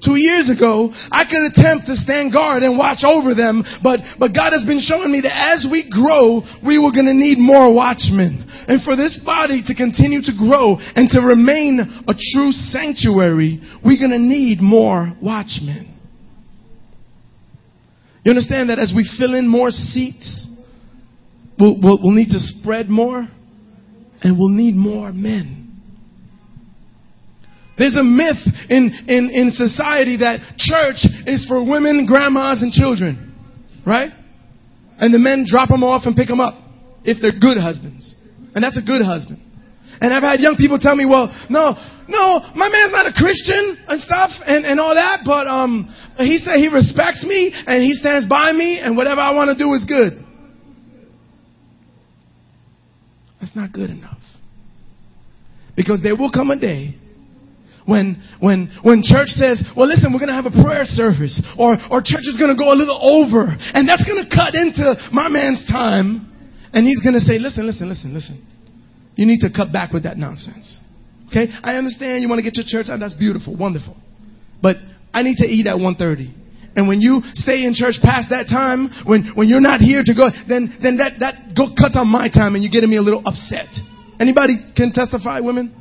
two 0.05 0.17
years 0.17 0.51
ago, 0.51 0.91
I 1.11 1.25
could 1.25 1.45
attempt 1.51 1.87
to 1.87 1.97
stand 1.97 2.33
guard 2.33 2.63
and 2.63 2.79
watch 2.79 3.05
over 3.05 3.35
them, 3.35 3.63
but, 3.83 4.01
but 4.19 4.35
God 4.35 4.53
has 4.53 4.65
been 4.65 4.81
showing 4.81 5.11
me 5.11 5.21
that 5.23 5.35
as 5.35 5.67
we 5.71 5.89
grow, 5.91 6.43
we 6.65 6.79
were 6.79 6.93
gonna 6.93 7.15
need 7.15 7.39
more 7.39 7.73
watchmen. 7.73 8.47
And 8.69 8.83
for 8.83 8.97
this 8.97 9.19
body 9.25 9.63
to 9.67 9.75
continue 9.75 10.21
to 10.23 10.33
grow 10.37 10.77
and 10.79 11.09
to 11.11 11.21
remain 11.21 11.81
a 12.07 12.15
true 12.15 12.53
sanctuary, 12.53 13.61
we're 13.85 14.01
gonna 14.01 14.19
need 14.19 14.61
more 14.61 15.13
watchmen. 15.21 15.95
You 18.25 18.31
understand 18.31 18.71
that 18.71 18.79
as 18.79 18.93
we 18.95 19.09
fill 19.19 19.35
in 19.35 19.49
more 19.49 19.71
seats, 19.71 20.49
we'll, 21.59 21.81
we'll, 21.81 21.99
we'll 22.03 22.15
need 22.15 22.31
to 22.31 22.39
spread 22.39 22.91
more 22.91 23.27
and 24.21 24.39
we'll 24.39 24.51
need 24.51 24.75
more 24.75 25.13
men. 25.13 25.58
There's 27.79 27.97
a 27.97 28.03
myth 28.03 28.43
in, 28.69 28.91
in, 29.07 29.31
in 29.31 29.51
society 29.53 30.19
that 30.19 30.41
church 30.59 31.07
is 31.27 31.47
for 31.47 31.63
women, 31.63 32.07
grandmas, 32.07 32.61
and 32.61 32.73
children. 32.73 33.35
Right? 33.87 34.11
And 34.99 35.15
the 35.15 35.19
men 35.19 35.47
drop 35.47 35.69
them 35.69 35.85
off 35.85 36.03
and 36.05 36.17
pick 36.17 36.27
them 36.27 36.41
up 36.41 36.55
if 37.05 37.19
they're 37.23 37.39
good 37.39 37.57
husbands. 37.57 38.15
And 38.55 38.65
that's 38.65 38.77
a 38.77 38.83
good 38.83 39.01
husband. 39.01 39.41
And 40.01 40.13
I've 40.13 40.23
had 40.23 40.41
young 40.41 40.57
people 40.57 40.79
tell 40.79 40.97
me, 40.97 41.07
well, 41.07 41.31
no, 41.49 41.75
no, 42.09 42.41
my 42.55 42.69
man's 42.69 42.93
not 42.93 43.07
a 43.07 43.13
Christian 43.13 43.79
and 43.87 44.01
stuff 44.03 44.31
and, 44.47 44.65
and 44.65 44.81
all 44.81 44.95
that, 44.95 45.21
but 45.25 45.47
um, 45.47 45.95
he 46.17 46.39
said 46.39 46.57
he 46.57 46.69
respects 46.69 47.25
me 47.25 47.53
and 47.67 47.83
he 47.83 47.93
stands 47.95 48.27
by 48.27 48.53
me 48.53 48.79
and 48.79 48.97
whatever 48.97 49.21
I 49.21 49.33
want 49.33 49.57
to 49.57 49.63
do 49.63 49.73
is 49.75 49.85
good. 49.85 50.25
That's 53.41 53.55
not 53.55 53.73
good 53.73 53.91
enough. 53.91 54.19
Because 55.77 56.03
there 56.03 56.17
will 56.17 56.33
come 56.33 56.51
a 56.51 56.59
day 56.59 56.97
when, 57.89 58.21
when, 58.39 58.69
when 58.85 59.01
church 59.01 59.33
says, 59.33 59.65
well, 59.73 59.89
listen, 59.89 60.13
we're 60.13 60.21
going 60.21 60.29
to 60.29 60.37
have 60.37 60.45
a 60.45 60.53
prayer 60.53 60.85
service, 60.85 61.41
or, 61.57 61.73
or 61.89 62.05
church 62.05 62.29
is 62.29 62.37
going 62.37 62.53
to 62.53 62.59
go 62.59 62.69
a 62.69 62.77
little 62.77 63.01
over, 63.01 63.49
and 63.49 63.89
that's 63.89 64.05
going 64.05 64.21
to 64.21 64.29
cut 64.29 64.53
into 64.53 64.93
my 65.11 65.33
man's 65.33 65.65
time, 65.65 66.29
and 66.77 66.85
he's 66.85 67.01
going 67.01 67.17
to 67.17 67.25
say, 67.25 67.41
listen, 67.41 67.65
listen, 67.65 67.89
listen, 67.89 68.13
listen. 68.13 68.45
You 69.17 69.25
need 69.25 69.41
to 69.41 69.49
cut 69.49 69.73
back 69.73 69.97
with 69.97 70.05
that 70.05 70.19
nonsense. 70.19 70.81
Okay? 71.33 71.49
I 71.65 71.81
understand 71.81 72.21
you 72.21 72.29
want 72.29 72.39
to 72.39 72.43
get 72.45 72.61
your 72.61 72.69
church 72.69 72.93
out. 72.93 73.01
That's 73.01 73.15
beautiful, 73.17 73.57
wonderful. 73.57 73.97
But 74.61 74.77
I 75.15 75.23
need 75.23 75.37
to 75.39 75.49
eat 75.49 75.67
at 75.67 75.77
1.30. 75.77 76.77
And 76.77 76.87
when 76.87 77.01
you 77.01 77.23
stay 77.41 77.65
in 77.65 77.73
church 77.73 77.97
past 78.05 78.29
that 78.29 78.53
time, 78.53 78.91
when, 79.09 79.33
when 79.35 79.49
you're 79.49 79.65
not 79.65 79.81
here 79.81 80.03
to 80.05 80.15
go, 80.15 80.29
then, 80.47 80.77
then 80.83 80.99
that, 80.99 81.19
that 81.21 81.57
go, 81.57 81.73
cuts 81.73 81.97
on 81.97 82.07
my 82.07 82.29
time 82.29 82.55
and 82.55 82.63
you're 82.63 82.71
getting 82.71 82.91
me 82.91 82.99
a 82.99 83.03
little 83.03 83.23
upset. 83.25 83.73
Anybody 84.21 84.61
can 84.77 84.93
testify, 84.93 85.41
women? 85.41 85.78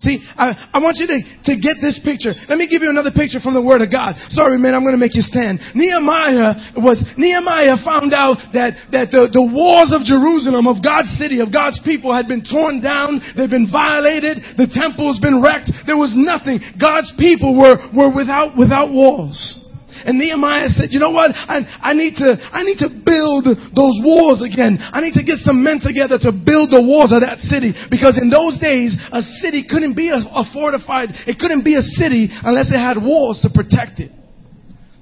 See, 0.00 0.22
I, 0.38 0.70
I 0.70 0.78
want 0.78 1.02
you 1.02 1.10
to, 1.10 1.18
to 1.50 1.52
get 1.58 1.82
this 1.82 1.98
picture. 2.06 2.30
Let 2.46 2.54
me 2.54 2.70
give 2.70 2.86
you 2.86 2.90
another 2.90 3.10
picture 3.10 3.42
from 3.42 3.58
the 3.58 3.62
Word 3.62 3.82
of 3.82 3.90
God. 3.90 4.14
Sorry, 4.30 4.54
man, 4.54 4.74
I'm 4.74 4.86
going 4.86 4.94
to 4.94 5.00
make 5.00 5.18
you 5.18 5.26
stand. 5.26 5.58
Nehemiah 5.74 6.78
was, 6.78 7.02
Nehemiah 7.18 7.82
found 7.82 8.14
out 8.14 8.38
that, 8.54 8.78
that 8.94 9.10
the, 9.10 9.26
the 9.34 9.42
walls 9.42 9.90
of 9.90 10.06
Jerusalem, 10.06 10.70
of 10.70 10.86
God's 10.86 11.10
city, 11.18 11.42
of 11.42 11.50
God's 11.50 11.82
people 11.82 12.14
had 12.14 12.30
been 12.30 12.46
torn 12.46 12.78
down. 12.78 13.18
They've 13.34 13.50
been 13.50 13.66
violated. 13.66 14.38
The 14.54 14.70
temple 14.70 15.10
has 15.10 15.18
been 15.18 15.42
wrecked. 15.42 15.74
There 15.82 15.98
was 15.98 16.14
nothing. 16.14 16.62
God's 16.78 17.10
people 17.18 17.58
were, 17.58 17.90
were 17.90 18.14
without, 18.14 18.54
without 18.54 18.94
walls. 18.94 19.67
And 20.06 20.18
Nehemiah 20.18 20.68
said, 20.68 20.90
you 20.90 21.00
know 21.00 21.10
what? 21.10 21.32
I, 21.34 21.66
I 21.80 21.92
need 21.94 22.14
to, 22.22 22.38
I 22.38 22.62
need 22.62 22.78
to 22.78 22.90
build 22.90 23.46
those 23.74 23.96
walls 24.04 24.44
again. 24.44 24.78
I 24.78 25.00
need 25.00 25.14
to 25.14 25.24
get 25.24 25.42
some 25.42 25.62
men 25.62 25.80
together 25.82 26.18
to 26.22 26.30
build 26.30 26.70
the 26.70 26.82
walls 26.82 27.10
of 27.10 27.26
that 27.26 27.42
city. 27.50 27.74
Because 27.90 28.18
in 28.20 28.30
those 28.30 28.58
days, 28.62 28.94
a 29.12 29.22
city 29.42 29.66
couldn't 29.66 29.94
be 29.94 30.10
a, 30.10 30.22
a 30.22 30.44
fortified, 30.52 31.10
it 31.26 31.38
couldn't 31.38 31.64
be 31.64 31.74
a 31.74 31.82
city 31.82 32.30
unless 32.30 32.70
it 32.70 32.78
had 32.78 33.00
walls 33.00 33.42
to 33.42 33.50
protect 33.50 33.98
it. 33.98 34.12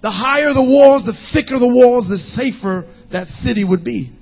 The 0.02 0.10
higher 0.10 0.54
the 0.54 0.62
walls, 0.62 1.04
the 1.04 1.16
thicker 1.32 1.58
the 1.58 1.68
walls, 1.68 2.08
the 2.08 2.18
safer 2.38 2.86
that 3.12 3.28
city 3.42 3.64
would 3.64 3.84
be. 3.84 4.15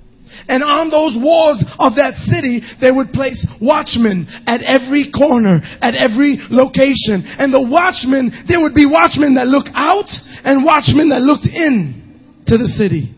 And 0.47 0.61
on 0.61 0.89
those 0.89 1.17
walls 1.17 1.63
of 1.79 1.95
that 1.95 2.13
city, 2.29 2.61
they 2.81 2.91
would 2.91 3.11
place 3.11 3.39
watchmen 3.61 4.27
at 4.45 4.61
every 4.61 5.11
corner, 5.11 5.61
at 5.81 5.95
every 5.95 6.37
location. 6.49 7.25
And 7.25 7.53
the 7.53 7.63
watchmen, 7.63 8.45
there 8.47 8.61
would 8.61 8.75
be 8.75 8.85
watchmen 8.85 9.35
that 9.35 9.47
look 9.47 9.65
out 9.73 10.09
and 10.45 10.63
watchmen 10.63 11.09
that 11.09 11.25
looked 11.25 11.47
in 11.49 12.45
to 12.47 12.57
the 12.57 12.67
city. 12.67 13.15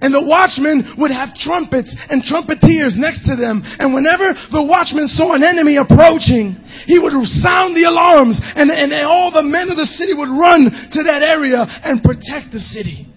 And 0.00 0.14
the 0.14 0.22
watchmen 0.22 0.94
would 1.02 1.10
have 1.10 1.34
trumpets 1.34 1.90
and 2.08 2.22
trumpeters 2.22 2.94
next 2.94 3.26
to 3.26 3.34
them. 3.34 3.60
And 3.64 3.90
whenever 3.90 4.32
the 4.54 4.62
watchman 4.62 5.10
saw 5.10 5.34
an 5.34 5.42
enemy 5.42 5.76
approaching, 5.76 6.54
he 6.86 7.02
would 7.02 7.12
sound 7.42 7.74
the 7.74 7.90
alarms 7.90 8.38
and, 8.38 8.70
and 8.70 8.94
all 9.02 9.34
the 9.34 9.42
men 9.42 9.68
of 9.68 9.76
the 9.76 9.90
city 9.98 10.14
would 10.14 10.30
run 10.30 10.70
to 10.94 11.00
that 11.10 11.26
area 11.26 11.66
and 11.82 12.02
protect 12.06 12.54
the 12.54 12.62
city. 12.62 13.10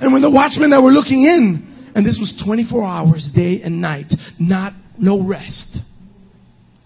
And 0.00 0.12
when 0.12 0.22
the 0.22 0.30
watchmen 0.30 0.70
that 0.70 0.82
were 0.82 0.92
looking 0.92 1.22
in, 1.22 1.73
and 1.94 2.04
this 2.04 2.18
was 2.18 2.42
24 2.44 2.84
hours, 2.84 3.28
day 3.34 3.60
and 3.62 3.80
night, 3.80 4.12
not 4.38 4.72
no 4.98 5.22
rest. 5.22 5.78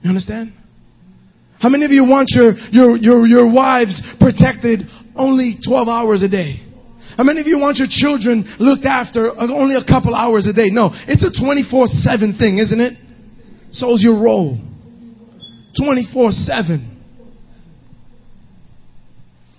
You 0.03 0.11
understand? 0.11 0.53
How 1.61 1.69
many 1.69 1.85
of 1.85 1.91
you 1.91 2.05
want 2.05 2.29
your, 2.31 2.57
your, 2.71 2.97
your, 2.97 3.27
your 3.27 3.53
wives 3.53 4.01
protected 4.21 4.83
only 5.17 5.59
12 5.67 5.89
hours 5.89 6.23
a 6.23 6.29
day? 6.29 6.63
How 7.17 7.25
many 7.25 7.41
of 7.41 7.49
you 7.49 7.59
want 7.59 7.79
your 7.79 7.89
children 7.91 8.57
looked 8.61 8.85
after 8.85 9.37
only 9.37 9.75
a 9.75 9.85
couple 9.85 10.15
hours 10.15 10.47
a 10.47 10.53
day? 10.53 10.69
No, 10.69 10.91
it's 11.09 11.25
a 11.25 11.35
24-7 11.35 12.39
thing, 12.39 12.59
isn't 12.59 12.81
it? 12.81 12.97
So's 13.73 14.03
your 14.03 14.23
role. 14.23 14.57
24-7. 15.81 16.98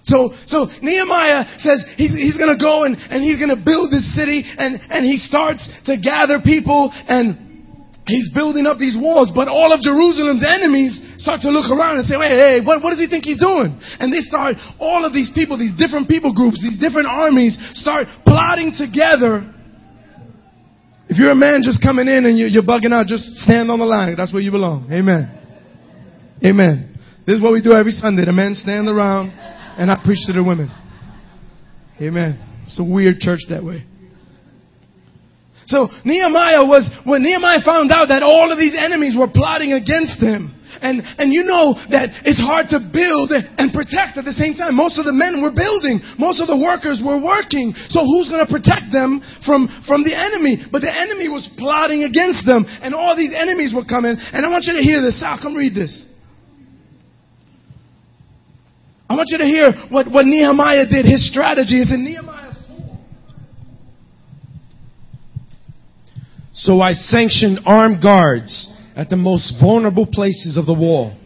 So, 0.10 0.34
so 0.50 0.66
Nehemiah 0.82 1.62
says 1.62 1.86
he's, 1.96 2.18
he's 2.18 2.36
going 2.36 2.52
to 2.52 2.58
go 2.58 2.84
and, 2.84 2.98
and 2.98 3.22
he's 3.22 3.38
going 3.38 3.54
to 3.54 3.62
build 3.62 3.94
this 3.94 4.04
city 4.18 4.42
and, 4.42 4.82
and 4.90 5.06
he 5.06 5.22
starts 5.22 5.70
to 5.86 5.96
gather 6.02 6.42
people 6.42 6.90
and 6.90 7.50
he's 8.10 8.34
building 8.34 8.66
up 8.66 8.82
these 8.82 8.98
walls. 8.98 9.32
But 9.34 9.48
all 9.48 9.70
of 9.72 9.86
Jerusalem's 9.86 10.42
enemies 10.42 10.98
start 11.22 11.46
to 11.46 11.54
look 11.54 11.70
around 11.70 12.02
and 12.02 12.06
say, 12.10 12.18
hey, 12.18 12.38
hey, 12.42 12.58
what, 12.66 12.82
what 12.82 12.92
does 12.92 13.00
he 13.00 13.08
think 13.08 13.24
he's 13.24 13.40
doing? 13.40 13.78
And 14.02 14.10
they 14.12 14.26
start, 14.26 14.58
all 14.82 15.06
of 15.06 15.14
these 15.14 15.30
people, 15.38 15.58
these 15.58 15.78
different 15.78 16.10
people 16.10 16.34
groups, 16.34 16.58
these 16.58 16.82
different 16.82 17.08
armies 17.08 17.56
start 17.78 18.10
plotting 18.26 18.74
together. 18.74 19.46
If 21.08 21.18
you're 21.18 21.32
a 21.32 21.38
man 21.38 21.62
just 21.62 21.82
coming 21.82 22.08
in 22.08 22.26
and 22.26 22.38
you're, 22.38 22.50
you're 22.50 22.66
bugging 22.66 22.94
out, 22.94 23.06
just 23.06 23.24
stand 23.46 23.70
on 23.70 23.80
the 23.80 23.86
line. 23.86 24.16
That's 24.18 24.34
where 24.34 24.42
you 24.42 24.52
belong. 24.52 24.90
Amen. 24.92 25.30
Amen. 26.44 26.98
This 27.26 27.38
is 27.38 27.42
what 27.42 27.54
we 27.54 27.62
do 27.62 27.74
every 27.74 27.92
Sunday. 27.92 28.26
The 28.26 28.32
men 28.32 28.56
stand 28.56 28.88
around 28.88 29.30
and 29.80 29.90
I 29.90 29.96
preach 30.04 30.20
to 30.28 30.34
the 30.36 30.44
women. 30.44 30.68
Amen. 32.04 32.36
It's 32.68 32.80
a 32.80 32.84
weird 32.84 33.24
church 33.24 33.40
that 33.48 33.64
way. 33.64 33.88
So 35.72 35.88
Nehemiah 36.04 36.68
was, 36.68 36.84
when 37.08 37.24
Nehemiah 37.24 37.64
found 37.64 37.88
out 37.88 38.12
that 38.12 38.20
all 38.20 38.52
of 38.52 38.60
these 38.60 38.76
enemies 38.76 39.16
were 39.16 39.32
plotting 39.32 39.72
against 39.72 40.20
him, 40.20 40.52
and, 40.84 41.00
and 41.18 41.32
you 41.32 41.48
know 41.48 41.80
that 41.92 42.12
it's 42.28 42.40
hard 42.40 42.68
to 42.76 42.80
build 42.80 43.32
and 43.32 43.72
protect 43.72 44.20
at 44.20 44.28
the 44.28 44.36
same 44.36 44.54
time. 44.54 44.76
Most 44.76 45.00
of 45.00 45.08
the 45.08 45.16
men 45.16 45.42
were 45.42 45.52
building. 45.52 46.00
Most 46.20 46.40
of 46.44 46.48
the 46.48 46.60
workers 46.60 47.02
were 47.04 47.20
working. 47.20 47.74
So 47.92 48.04
who's 48.04 48.30
going 48.32 48.44
to 48.44 48.52
protect 48.52 48.92
them 48.92 49.20
from, 49.44 49.68
from 49.88 50.08
the 50.08 50.16
enemy? 50.16 50.62
But 50.72 50.86
the 50.86 50.94
enemy 50.94 51.28
was 51.28 51.48
plotting 51.58 52.08
against 52.08 52.46
them 52.46 52.64
and 52.70 52.96
all 52.96 53.18
these 53.18 53.34
enemies 53.36 53.76
were 53.76 53.84
coming. 53.84 54.16
And 54.16 54.46
I 54.46 54.48
want 54.48 54.70
you 54.70 54.78
to 54.78 54.86
hear 54.86 55.02
this. 55.02 55.20
Sal, 55.20 55.42
come 55.42 55.58
read 55.58 55.76
this. 55.76 55.92
I 59.10 59.16
want 59.16 59.30
you 59.32 59.40
to 59.40 59.46
hear 59.46 59.72
what, 59.90 60.10
what 60.12 60.26
Nehemiah 60.28 60.86
did. 60.88 61.06
His 61.06 61.28
strategy 61.28 61.82
is 61.82 61.92
in 61.92 62.04
Nehemiah 62.06 62.54
4. 62.68 62.98
So 66.54 66.80
I 66.80 66.92
sanctioned 66.94 67.62
armed 67.66 68.04
guards 68.04 68.72
at 68.96 69.10
the 69.10 69.16
most 69.16 69.56
vulnerable 69.60 70.06
places 70.06 70.58
of 70.58 70.68
the 70.68 70.76
wall 70.76 71.18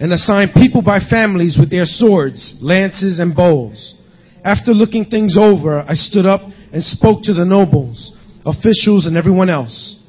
and 0.00 0.10
assigned 0.10 0.52
people 0.54 0.80
by 0.80 1.00
families 1.10 1.58
with 1.60 1.70
their 1.70 1.84
swords, 1.84 2.56
lances, 2.62 3.18
and 3.18 3.36
bows. 3.36 3.94
After 4.42 4.70
looking 4.70 5.04
things 5.04 5.36
over, 5.38 5.80
I 5.80 5.94
stood 5.94 6.24
up 6.24 6.40
and 6.72 6.82
spoke 6.82 7.24
to 7.24 7.34
the 7.34 7.44
nobles, 7.44 8.12
officials, 8.46 9.04
and 9.04 9.18
everyone 9.18 9.50
else. 9.50 10.00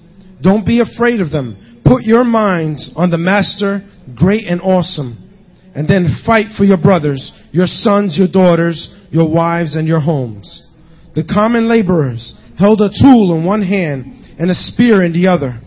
Don't 0.42 0.66
be 0.66 0.80
afraid 0.80 1.20
of 1.20 1.32
them. 1.32 1.82
Put 1.84 2.04
your 2.04 2.24
minds 2.24 2.92
on 2.96 3.10
the 3.10 3.18
master, 3.18 3.82
great 4.16 4.46
and 4.46 4.62
awesome 4.62 5.29
and 5.76 5.88
then 5.88 6.22
fight 6.26 6.48
for 6.58 6.64
your 6.64 6.78
brothers, 6.78 7.32
your 7.52 7.68
sons, 7.68 8.18
your 8.18 8.28
daughters, 8.28 8.94
your 9.12 9.30
wives, 9.30 9.76
and 9.76 9.88
your 9.88 10.00
homes. 10.00 10.68
The 11.16 11.24
common 11.24 11.68
laborers 11.68 12.34
held 12.58 12.82
a 12.82 12.90
tool 13.02 13.36
in 13.38 13.46
one 13.46 13.62
hand 13.62 14.38
and 14.40 14.50
a 14.50 14.56
spear 14.56 15.04
in 15.04 15.14
the 15.14 15.28
other. 15.28 15.60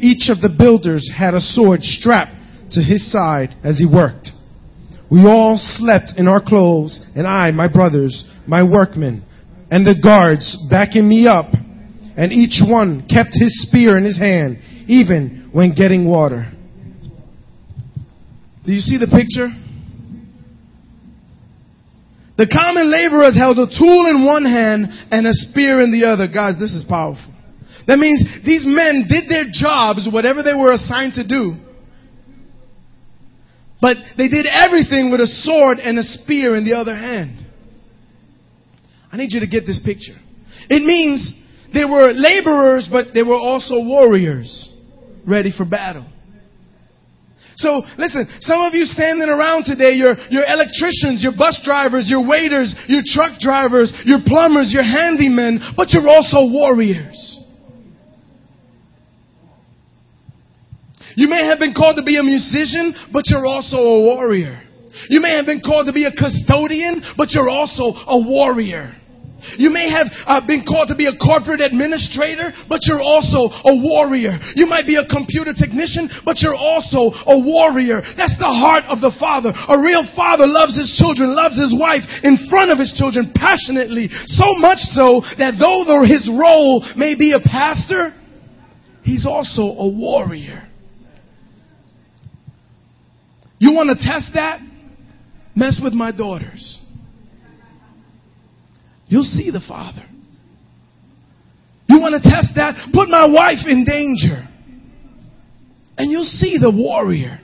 Each 0.00 0.30
of 0.30 0.40
the 0.40 0.54
builders 0.56 1.10
had 1.14 1.34
a 1.34 1.40
sword 1.40 1.82
strapped 1.82 2.34
to 2.72 2.82
his 2.82 3.10
side 3.10 3.56
as 3.64 3.78
he 3.78 3.86
worked. 3.86 4.30
We 5.10 5.26
all 5.26 5.58
slept 5.58 6.12
in 6.16 6.28
our 6.28 6.42
clothes, 6.44 7.00
and 7.14 7.26
I, 7.26 7.50
my 7.50 7.66
brothers, 7.66 8.24
my 8.46 8.62
workmen, 8.62 9.24
and 9.70 9.86
the 9.86 9.98
guards 10.02 10.56
backing 10.70 11.08
me 11.08 11.26
up, 11.26 11.46
and 12.16 12.32
each 12.32 12.60
one 12.62 13.06
kept 13.08 13.30
his 13.32 13.62
spear 13.62 13.96
in 13.96 14.04
his 14.04 14.18
hand, 14.18 14.58
even 14.86 15.48
when 15.52 15.74
getting 15.74 16.08
water. 16.08 16.52
Do 18.68 18.74
you 18.74 18.80
see 18.80 18.98
the 18.98 19.06
picture? 19.08 19.48
The 22.36 22.46
common 22.52 22.92
laborers 22.92 23.34
held 23.34 23.56
a 23.56 23.64
tool 23.64 24.04
in 24.12 24.26
one 24.26 24.44
hand 24.44 24.88
and 25.10 25.26
a 25.26 25.32
spear 25.32 25.80
in 25.80 25.90
the 25.90 26.04
other. 26.04 26.28
Guys, 26.28 26.60
this 26.60 26.72
is 26.74 26.84
powerful. 26.86 27.32
That 27.86 27.98
means 27.98 28.22
these 28.44 28.66
men 28.66 29.06
did 29.08 29.24
their 29.26 29.48
jobs, 29.50 30.06
whatever 30.12 30.42
they 30.42 30.52
were 30.52 30.72
assigned 30.72 31.14
to 31.14 31.26
do. 31.26 31.56
But 33.80 33.96
they 34.18 34.28
did 34.28 34.44
everything 34.44 35.10
with 35.10 35.22
a 35.22 35.32
sword 35.48 35.78
and 35.78 35.98
a 35.98 36.02
spear 36.02 36.54
in 36.54 36.66
the 36.66 36.76
other 36.76 36.94
hand. 36.94 37.46
I 39.10 39.16
need 39.16 39.32
you 39.32 39.40
to 39.40 39.46
get 39.46 39.64
this 39.64 39.80
picture. 39.82 40.20
It 40.68 40.82
means 40.84 41.32
they 41.72 41.86
were 41.86 42.12
laborers, 42.12 42.86
but 42.92 43.14
they 43.14 43.22
were 43.22 43.40
also 43.40 43.82
warriors, 43.82 44.68
ready 45.26 45.54
for 45.56 45.64
battle. 45.64 46.04
So 47.58 47.82
listen, 47.98 48.28
some 48.40 48.60
of 48.62 48.72
you 48.72 48.84
standing 48.84 49.28
around 49.28 49.64
today, 49.64 49.90
you're, 49.94 50.14
electricians, 50.14 51.26
you're 51.26 51.36
bus 51.36 51.60
drivers, 51.64 52.06
you're 52.06 52.26
waiters, 52.26 52.72
you're 52.86 53.02
truck 53.04 53.40
drivers, 53.40 53.92
you're 54.04 54.22
plumbers, 54.24 54.70
you're 54.72 54.86
handymen, 54.86 55.74
but 55.76 55.90
you're 55.90 56.06
also 56.06 56.46
warriors. 56.46 57.18
You 61.16 61.28
may 61.28 61.46
have 61.46 61.58
been 61.58 61.74
called 61.74 61.96
to 61.96 62.04
be 62.04 62.16
a 62.16 62.22
musician, 62.22 62.94
but 63.12 63.24
you're 63.26 63.44
also 63.44 63.76
a 63.76 64.00
warrior. 64.02 64.62
You 65.08 65.20
may 65.20 65.34
have 65.34 65.46
been 65.46 65.60
called 65.60 65.86
to 65.86 65.92
be 65.92 66.04
a 66.04 66.12
custodian, 66.12 67.02
but 67.16 67.30
you're 67.30 67.50
also 67.50 67.92
a 68.06 68.18
warrior. 68.20 68.94
You 69.56 69.70
may 69.70 69.86
have 69.90 70.08
uh, 70.26 70.42
been 70.46 70.66
called 70.66 70.88
to 70.88 70.98
be 70.98 71.06
a 71.06 71.14
corporate 71.14 71.60
administrator, 71.60 72.50
but 72.68 72.82
you're 72.82 73.02
also 73.02 73.50
a 73.50 73.74
warrior. 73.74 74.34
You 74.54 74.66
might 74.66 74.86
be 74.86 74.98
a 74.98 75.06
computer 75.06 75.54
technician, 75.54 76.10
but 76.24 76.42
you're 76.42 76.58
also 76.58 77.14
a 77.14 77.38
warrior. 77.38 78.02
That's 78.18 78.34
the 78.38 78.50
heart 78.50 78.84
of 78.90 79.00
the 79.00 79.14
father. 79.18 79.54
A 79.54 79.78
real 79.78 80.02
father 80.18 80.46
loves 80.46 80.74
his 80.74 80.90
children, 80.98 81.34
loves 81.34 81.54
his 81.54 81.70
wife 81.70 82.02
in 82.26 82.50
front 82.50 82.74
of 82.74 82.78
his 82.78 82.90
children 82.98 83.30
passionately. 83.34 84.10
So 84.26 84.58
much 84.58 84.82
so 84.94 85.22
that 85.38 85.54
though 85.58 85.78
his 86.04 86.28
role 86.28 86.84
may 86.96 87.14
be 87.14 87.32
a 87.32 87.40
pastor, 87.40 88.14
he's 89.02 89.26
also 89.26 89.62
a 89.62 89.88
warrior. 89.88 90.68
You 93.58 93.72
want 93.72 93.90
to 93.90 93.96
test 93.96 94.34
that? 94.34 94.60
Mess 95.54 95.80
with 95.82 95.92
my 95.92 96.12
daughters. 96.12 96.78
You'll 99.08 99.22
see 99.22 99.50
the 99.50 99.62
Father. 99.66 100.04
You 101.88 101.98
want 101.98 102.22
to 102.22 102.28
test 102.28 102.52
that? 102.56 102.90
Put 102.92 103.08
my 103.08 103.26
wife 103.26 103.64
in 103.66 103.84
danger. 103.84 104.46
And 105.96 106.12
you'll 106.12 106.24
see 106.24 106.58
the 106.60 106.70
warrior. 106.70 107.40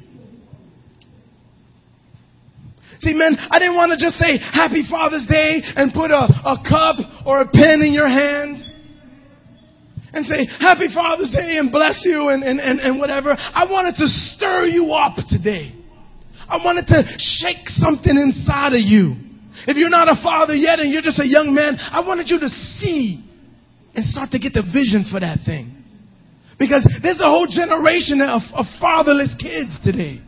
See, 3.00 3.14
man, 3.14 3.36
I 3.50 3.58
didn't 3.58 3.76
want 3.76 3.92
to 3.92 3.98
just 3.98 4.16
say 4.16 4.38
Happy 4.38 4.84
Father's 4.88 5.26
Day 5.26 5.60
and 5.76 5.92
put 5.92 6.10
a, 6.10 6.24
a 6.24 6.62
cup 6.68 7.26
or 7.26 7.40
a 7.40 7.48
pen 7.48 7.82
in 7.82 7.92
your 7.92 8.08
hand 8.08 8.62
and 10.12 10.24
say 10.26 10.46
Happy 10.60 10.88
Father's 10.94 11.30
Day 11.30 11.56
and 11.58 11.72
bless 11.72 12.00
you 12.04 12.28
and, 12.28 12.42
and, 12.42 12.60
and, 12.60 12.80
and 12.80 12.98
whatever. 12.98 13.34
I 13.36 13.66
wanted 13.68 13.96
to 13.96 14.06
stir 14.06 14.66
you 14.66 14.92
up 14.92 15.16
today. 15.28 15.74
I 16.48 16.56
wanted 16.64 16.86
to 16.86 17.02
shake 17.18 17.68
something 17.68 18.16
inside 18.16 18.74
of 18.74 18.80
you. 18.80 19.16
If 19.66 19.76
you're 19.76 19.90
not 19.90 20.08
a 20.08 20.20
father 20.22 20.54
yet 20.54 20.80
and 20.80 20.90
you're 20.92 21.02
just 21.02 21.20
a 21.20 21.26
young 21.26 21.54
man, 21.54 21.78
I 21.78 22.00
wanted 22.00 22.28
you 22.28 22.40
to 22.40 22.48
see 22.48 23.24
and 23.94 24.04
start 24.04 24.30
to 24.32 24.38
get 24.38 24.52
the 24.52 24.62
vision 24.62 25.06
for 25.10 25.20
that 25.20 25.38
thing. 25.44 25.84
Because 26.58 26.86
there's 27.02 27.20
a 27.20 27.30
whole 27.30 27.46
generation 27.46 28.20
of, 28.20 28.42
of 28.54 28.66
fatherless 28.80 29.34
kids 29.40 29.78
today. 29.84 30.20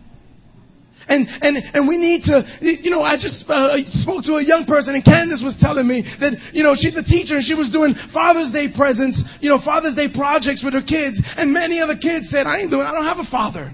And, 1.08 1.28
and, 1.40 1.56
and 1.72 1.86
we 1.86 1.96
need 1.98 2.22
to, 2.26 2.42
you 2.60 2.90
know, 2.90 3.02
I 3.02 3.14
just 3.14 3.44
uh, 3.46 3.78
spoke 4.02 4.24
to 4.24 4.42
a 4.42 4.44
young 4.44 4.66
person 4.66 4.94
and 4.94 5.04
Candace 5.04 5.38
was 5.38 5.56
telling 5.60 5.86
me 5.86 6.02
that, 6.18 6.34
you 6.52 6.64
know, 6.64 6.74
she's 6.74 6.96
a 6.96 7.02
teacher 7.02 7.38
and 7.38 7.44
she 7.46 7.54
was 7.54 7.70
doing 7.70 7.94
Father's 8.12 8.50
Day 8.50 8.66
presents, 8.74 9.22
you 9.38 9.48
know, 9.48 9.62
Father's 9.64 9.94
Day 9.94 10.10
projects 10.12 10.64
with 10.64 10.74
her 10.74 10.82
kids. 10.82 11.22
And 11.36 11.52
many 11.52 11.78
of 11.78 11.86
the 11.86 11.94
kids 11.94 12.26
said, 12.30 12.46
I 12.46 12.58
ain't 12.58 12.70
doing, 12.70 12.82
I 12.82 12.90
don't 12.90 13.06
have 13.06 13.22
a 13.22 13.30
father. 13.30 13.72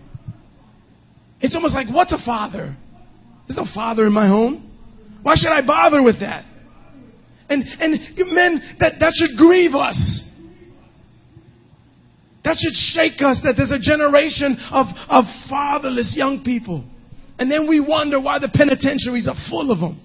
It's 1.41 1.55
almost 1.55 1.73
like, 1.73 1.88
what's 1.88 2.12
a 2.12 2.21
father? 2.23 2.77
There's 3.49 3.57
no 3.57 3.67
father 3.75 4.07
in 4.07 4.12
my 4.12 4.29
home. 4.29 4.72
Why 5.23 5.35
should 5.37 5.53
I 5.53 5.65
bother 5.67 6.03
with 6.03 6.21
that? 6.21 6.45
And, 7.49 7.65
and 7.65 8.17
men, 8.33 8.77
that, 8.81 8.95
that 9.01 9.13
should 9.15 9.37
grieve 9.37 9.75
us. 9.75 10.25
That 12.45 12.57
should 12.57 12.75
shake 12.75 13.23
us 13.23 13.41
that 13.45 13.55
there's 13.57 13.71
a 13.71 13.79
generation 13.79 14.57
of, 14.73 14.87
of 15.09 15.25
fatherless 15.49 16.15
young 16.17 16.43
people. 16.43 16.85
And 17.39 17.51
then 17.51 17.69
we 17.69 17.79
wonder 17.79 18.21
why 18.21 18.39
the 18.39 18.49
penitentiaries 18.49 19.29
are 19.29 19.37
full 19.49 19.71
of 19.71 19.79
them. 19.79 20.01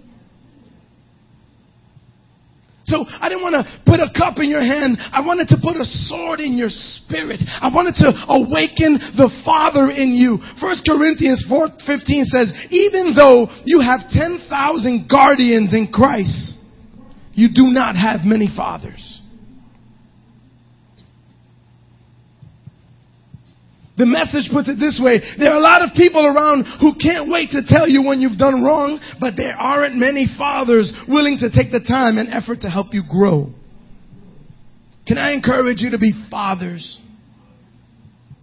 So 2.88 3.04
I 3.06 3.28
didn't 3.28 3.44
want 3.44 3.60
to 3.60 3.68
put 3.86 4.00
a 4.00 4.08
cup 4.16 4.40
in 4.40 4.50
your 4.50 4.64
hand. 4.64 4.98
I 5.12 5.20
wanted 5.20 5.50
to 5.50 5.58
put 5.62 5.76
a 5.76 5.84
sword 5.84 6.40
in 6.40 6.56
your 6.58 6.70
spirit. 6.72 7.42
I 7.44 7.68
wanted 7.68 7.96
to 8.00 8.16
awaken 8.32 8.96
the 9.20 9.30
Father 9.44 9.92
in 9.92 10.16
you. 10.16 10.40
First 10.60 10.88
Corinthians 10.88 11.44
4:15 11.50 12.24
says, 12.26 12.54
"Even 12.72 13.14
though 13.14 13.50
you 13.66 13.82
have 13.82 14.10
10,000 14.10 15.10
guardians 15.10 15.74
in 15.74 15.88
Christ, 15.88 16.56
you 17.36 17.50
do 17.50 17.68
not 17.68 17.98
have 17.98 18.24
many 18.24 18.48
fathers." 18.48 19.17
The 23.98 24.06
message 24.06 24.54
puts 24.54 24.70
it 24.70 24.78
this 24.80 25.02
way. 25.02 25.20
There 25.40 25.50
are 25.50 25.58
a 25.58 25.60
lot 25.60 25.82
of 25.82 25.90
people 25.98 26.22
around 26.22 26.66
who 26.80 26.94
can't 27.02 27.32
wait 27.32 27.50
to 27.52 27.66
tell 27.66 27.90
you 27.90 28.04
when 28.06 28.22
you've 28.22 28.38
done 28.38 28.64
wrong, 28.64 29.00
but 29.20 29.34
there 29.36 29.58
aren't 29.58 29.96
many 29.96 30.28
fathers 30.38 30.94
willing 31.10 31.38
to 31.42 31.50
take 31.50 31.72
the 31.72 31.82
time 31.82 32.20
and 32.20 32.30
effort 32.30 32.62
to 32.62 32.70
help 32.70 32.94
you 32.94 33.02
grow. 33.10 33.50
Can 35.08 35.18
I 35.18 35.34
encourage 35.34 35.82
you 35.82 35.90
to 35.92 35.98
be 35.98 36.14
fathers? 36.30 37.00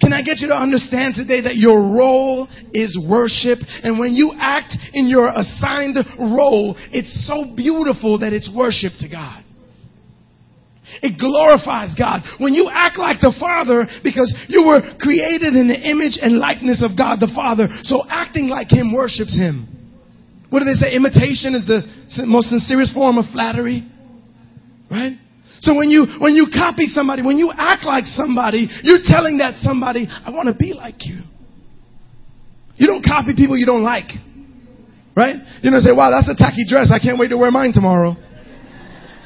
Can 0.00 0.12
I 0.12 0.22
get 0.22 0.38
you 0.38 0.48
to 0.48 0.56
understand 0.56 1.14
today 1.14 1.42
that 1.42 1.54
your 1.54 1.78
role 1.78 2.48
is 2.72 2.98
worship? 3.08 3.58
And 3.84 3.98
when 3.98 4.12
you 4.14 4.32
act 4.40 4.74
in 4.92 5.06
your 5.06 5.28
assigned 5.28 5.96
role, 6.18 6.74
it's 6.90 7.28
so 7.28 7.54
beautiful 7.54 8.18
that 8.18 8.32
it's 8.32 8.50
worship 8.54 8.92
to 9.00 9.08
God. 9.08 9.43
It 11.02 11.18
glorifies 11.18 11.94
God. 11.98 12.22
When 12.38 12.54
you 12.54 12.70
act 12.70 12.98
like 12.98 13.20
the 13.20 13.34
Father, 13.40 13.88
because 14.02 14.32
you 14.48 14.66
were 14.66 14.80
created 15.00 15.54
in 15.56 15.68
the 15.68 15.78
image 15.78 16.18
and 16.20 16.38
likeness 16.38 16.84
of 16.84 16.96
God 16.96 17.20
the 17.20 17.32
Father, 17.34 17.68
so 17.82 18.04
acting 18.08 18.48
like 18.48 18.70
Him 18.70 18.92
worships 18.92 19.34
Him. 19.34 19.68
What 20.50 20.60
do 20.60 20.66
they 20.66 20.78
say? 20.78 20.94
Imitation 20.94 21.54
is 21.54 21.66
the 21.66 21.82
most 22.26 22.50
sincerest 22.50 22.94
form 22.94 23.18
of 23.18 23.24
flattery. 23.32 23.88
Right? 24.90 25.18
So 25.60 25.74
when 25.74 25.88
you, 25.90 26.06
when 26.20 26.36
you 26.36 26.46
copy 26.52 26.86
somebody, 26.86 27.22
when 27.22 27.38
you 27.38 27.50
act 27.56 27.84
like 27.84 28.04
somebody, 28.04 28.68
you're 28.82 29.02
telling 29.04 29.38
that 29.38 29.56
somebody, 29.56 30.06
I 30.06 30.30
want 30.30 30.48
to 30.48 30.54
be 30.54 30.74
like 30.74 31.06
you. 31.06 31.22
You 32.76 32.86
don't 32.86 33.02
copy 33.02 33.32
people 33.34 33.56
you 33.56 33.66
don't 33.66 33.82
like. 33.82 34.10
Right? 35.16 35.36
You 35.62 35.70
don't 35.70 35.80
say, 35.80 35.92
wow, 35.92 36.10
that's 36.10 36.28
a 36.28 36.36
tacky 36.36 36.66
dress. 36.68 36.90
I 36.92 36.98
can't 36.98 37.18
wait 37.18 37.28
to 37.28 37.36
wear 37.36 37.50
mine 37.50 37.72
tomorrow. 37.72 38.16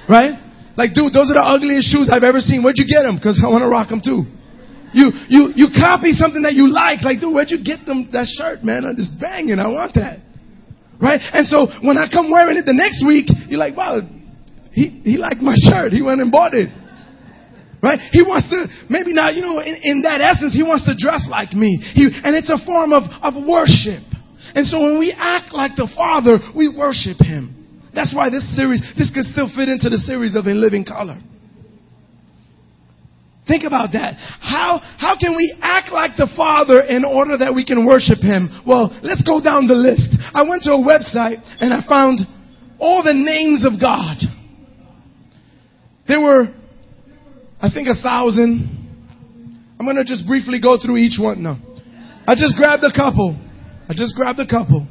Right? 0.09 0.48
Like, 0.79 0.95
dude, 0.95 1.11
those 1.11 1.27
are 1.35 1.35
the 1.35 1.43
ugliest 1.43 1.91
shoes 1.91 2.07
I've 2.07 2.23
ever 2.23 2.39
seen. 2.39 2.63
Where'd 2.63 2.79
you 2.79 2.87
get 2.87 3.03
them? 3.03 3.19
Because 3.19 3.43
I 3.43 3.51
want 3.51 3.67
to 3.67 3.69
rock 3.69 3.91
them 3.91 3.99
too. 3.99 4.23
You, 4.95 5.11
you, 5.27 5.43
you 5.59 5.67
copy 5.75 6.15
something 6.15 6.47
that 6.47 6.55
you 6.55 6.71
like. 6.71 7.03
Like, 7.03 7.19
dude, 7.19 7.35
where'd 7.35 7.51
you 7.51 7.59
get 7.59 7.83
them, 7.83 8.07
that 8.15 8.31
shirt, 8.31 8.63
man? 8.63 8.87
I'm 8.87 8.95
just 8.95 9.11
banging. 9.19 9.59
I 9.59 9.67
want 9.67 9.99
that. 9.99 10.23
Right? 11.03 11.19
And 11.19 11.51
so 11.51 11.67
when 11.83 11.99
I 11.99 12.07
come 12.07 12.31
wearing 12.31 12.57
it 12.57 12.65
the 12.65 12.79
next 12.79 13.03
week, 13.03 13.27
you're 13.51 13.59
like, 13.59 13.75
wow, 13.75 14.07
he, 14.71 15.03
he 15.03 15.19
liked 15.19 15.43
my 15.43 15.59
shirt. 15.59 15.91
He 15.91 15.99
went 15.99 16.23
and 16.23 16.31
bought 16.31 16.55
it. 16.55 16.71
Right? 17.83 17.99
He 18.15 18.23
wants 18.23 18.47
to, 18.55 18.71
maybe 18.87 19.11
not, 19.11 19.35
you 19.35 19.43
know, 19.43 19.59
in, 19.59 19.83
in 19.83 20.03
that 20.07 20.23
essence, 20.23 20.55
he 20.55 20.63
wants 20.63 20.87
to 20.87 20.95
dress 20.95 21.27
like 21.27 21.59
me. 21.59 21.83
He, 21.99 22.07
and 22.07 22.39
it's 22.39 22.55
a 22.55 22.59
form 22.63 22.95
of, 22.95 23.03
of 23.19 23.35
worship. 23.35 24.07
And 24.55 24.63
so 24.63 24.79
when 24.79 25.03
we 25.03 25.11
act 25.11 25.51
like 25.53 25.75
the 25.75 25.91
Father, 25.91 26.39
we 26.55 26.71
worship 26.71 27.19
Him. 27.19 27.58
That's 27.99 28.15
why 28.15 28.31
this 28.31 28.47
series, 28.55 28.81
this 28.97 29.11
could 29.11 29.25
still 29.25 29.51
fit 29.51 29.69
into 29.69 29.91
the 29.91 29.99
series 29.99 30.37
of 30.37 30.47
In 30.47 30.61
Living 30.61 30.85
Color. 30.85 31.19
Think 33.49 33.65
about 33.65 33.91
that. 33.91 34.15
How, 34.39 34.79
how 35.03 35.19
can 35.19 35.35
we 35.35 35.59
act 35.61 35.91
like 35.91 36.15
the 36.17 36.31
Father 36.37 36.79
in 36.83 37.05
order 37.05 37.37
that 37.39 37.53
we 37.57 37.65
can 37.65 37.85
worship 37.85 38.23
Him? 38.23 38.63
Well, 38.65 38.97
let's 39.03 39.25
go 39.27 39.43
down 39.43 39.67
the 39.67 39.75
list. 39.75 40.15
I 40.33 40.47
went 40.49 40.63
to 40.71 40.79
a 40.79 40.79
website 40.79 41.43
and 41.59 41.75
I 41.75 41.83
found 41.89 42.21
all 42.79 43.03
the 43.03 43.15
names 43.15 43.67
of 43.67 43.81
God. 43.81 44.19
There 46.07 46.21
were, 46.21 46.55
I 47.61 47.69
think, 47.69 47.89
a 47.89 48.01
thousand. 48.01 49.75
I'm 49.81 49.87
going 49.87 49.97
to 49.97 50.05
just 50.05 50.25
briefly 50.25 50.61
go 50.63 50.79
through 50.79 50.99
each 50.99 51.19
one. 51.19 51.43
No. 51.43 51.57
I 52.29 52.37
just 52.37 52.55
grabbed 52.57 52.85
a 52.85 52.95
couple. 52.95 53.35
I 53.89 53.95
just 53.95 54.15
grabbed 54.15 54.39
a 54.39 54.47
couple. 54.47 54.87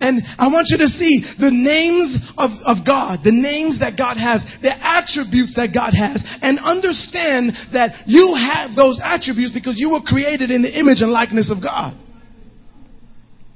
And 0.00 0.22
I 0.38 0.48
want 0.48 0.66
you 0.70 0.78
to 0.78 0.88
see 0.88 1.20
the 1.38 1.52
names 1.52 2.16
of, 2.38 2.50
of 2.64 2.86
God, 2.86 3.20
the 3.22 3.36
names 3.36 3.80
that 3.80 3.98
God 4.00 4.16
has, 4.16 4.40
the 4.62 4.72
attributes 4.72 5.52
that 5.56 5.76
God 5.76 5.92
has, 5.92 6.24
and 6.40 6.58
understand 6.58 7.52
that 7.76 8.08
you 8.08 8.32
have 8.32 8.74
those 8.74 8.98
attributes 9.04 9.52
because 9.52 9.76
you 9.76 9.90
were 9.90 10.00
created 10.00 10.50
in 10.50 10.62
the 10.62 10.72
image 10.72 11.04
and 11.04 11.12
likeness 11.12 11.52
of 11.52 11.62
God. 11.62 11.92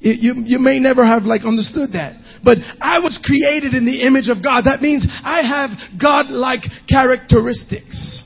You, 0.00 0.34
you 0.44 0.58
may 0.58 0.78
never 0.80 1.06
have 1.06 1.22
like 1.22 1.46
understood 1.46 1.92
that. 1.94 2.20
But 2.44 2.58
I 2.78 2.98
was 2.98 3.18
created 3.24 3.72
in 3.72 3.86
the 3.86 4.02
image 4.02 4.28
of 4.28 4.44
God. 4.44 4.64
That 4.66 4.82
means 4.82 5.06
I 5.08 5.40
have 5.40 5.70
God-like 5.98 6.60
characteristics. 6.86 8.22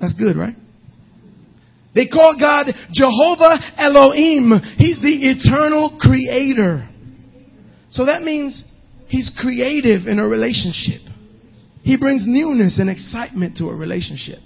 That's 0.00 0.14
good, 0.14 0.36
right? 0.36 0.54
They 1.98 2.06
call 2.06 2.36
God 2.38 2.66
Jehovah 2.92 3.58
Elohim. 3.76 4.52
He's 4.76 5.02
the 5.02 5.18
eternal 5.34 5.98
creator. 6.00 6.88
So 7.90 8.06
that 8.06 8.22
means 8.22 8.62
He's 9.08 9.32
creative 9.36 10.06
in 10.06 10.20
a 10.20 10.28
relationship. 10.28 11.00
He 11.82 11.96
brings 11.96 12.22
newness 12.24 12.78
and 12.78 12.88
excitement 12.88 13.56
to 13.56 13.64
a 13.64 13.74
relationship. 13.74 14.38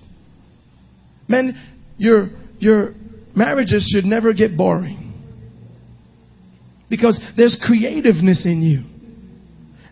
Men, 1.28 1.60
your, 1.98 2.30
your 2.58 2.94
marriages 3.36 3.86
should 3.94 4.06
never 4.06 4.32
get 4.32 4.56
boring. 4.56 5.12
Because 6.88 7.20
there's 7.36 7.58
creativeness 7.62 8.46
in 8.46 8.62
you. 8.62 8.84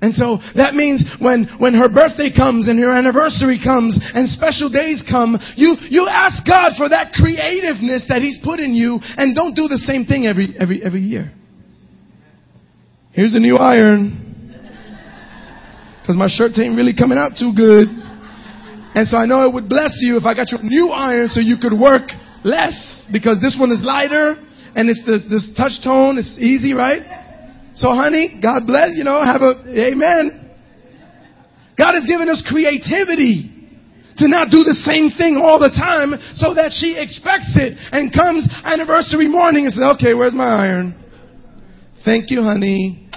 And 0.03 0.15
so 0.15 0.39
that 0.57 0.73
means 0.75 1.05
when, 1.21 1.45
when 1.59 1.75
her 1.75 1.89
birthday 1.89 2.33
comes 2.35 2.69
and 2.69 2.79
her 2.81 2.97
anniversary 2.97 3.61
comes 3.63 4.01
and 4.01 4.29
special 4.31 4.71
days 4.71 5.05
come, 5.05 5.37
you, 5.57 5.77
you 5.91 6.09
ask 6.09 6.41
God 6.47 6.73
for 6.79 6.89
that 6.89 7.13
creativeness 7.13 8.05
that 8.09 8.23
He's 8.23 8.39
put 8.43 8.61
in 8.61 8.73
you 8.73 8.99
and 9.03 9.35
don't 9.35 9.55
do 9.55 9.69
the 9.69 9.77
same 9.77 10.07
thing 10.07 10.27
every, 10.27 10.57
every, 10.59 10.83
every 10.83 11.03
year. 11.03 11.33
Here's 13.13 13.35
a 13.35 13.39
new 13.39 13.59
iron. 13.59 14.27
Cause 16.07 16.17
my 16.17 16.29
shirt 16.29 16.53
ain't 16.59 16.77
really 16.77 16.97
coming 16.97 17.19
out 17.19 17.33
too 17.39 17.53
good. 17.55 17.89
And 17.89 19.07
so 19.07 19.19
I 19.19 19.27
know 19.27 19.47
it 19.47 19.53
would 19.53 19.69
bless 19.69 19.93
you 20.01 20.17
if 20.17 20.25
I 20.25 20.35
got 20.35 20.51
your 20.51 20.63
new 20.63 20.89
iron 20.89 21.29
so 21.29 21.41
you 21.41 21.57
could 21.61 21.79
work 21.79 22.11
less 22.43 23.07
because 23.13 23.41
this 23.41 23.55
one 23.61 23.71
is 23.71 23.83
lighter 23.85 24.35
and 24.75 24.89
it's 24.89 25.03
the, 25.05 25.21
this 25.29 25.47
touch 25.57 25.85
tone. 25.85 26.17
It's 26.19 26.35
easy, 26.39 26.73
right? 26.73 27.03
So 27.81 27.97
honey, 27.97 28.39
God 28.43 28.67
bless, 28.67 28.93
you 28.93 29.05
know, 29.05 29.25
have 29.25 29.41
a, 29.41 29.57
amen. 29.65 30.53
God 31.79 31.97
has 31.97 32.05
given 32.05 32.29
us 32.29 32.45
creativity 32.45 33.49
to 34.21 34.29
not 34.29 34.53
do 34.53 34.61
the 34.69 34.77
same 34.85 35.09
thing 35.09 35.41
all 35.41 35.57
the 35.57 35.73
time 35.73 36.13
so 36.37 36.53
that 36.53 36.77
she 36.77 37.01
expects 37.01 37.57
it 37.57 37.81
and 37.91 38.13
comes 38.13 38.45
anniversary 38.69 39.29
morning 39.29 39.65
and 39.65 39.73
says, 39.73 39.97
okay, 39.97 40.13
where's 40.13 40.37
my 40.37 40.45
iron? 40.45 40.93
Thank 42.05 42.29
you, 42.29 42.43
honey. 42.43 43.09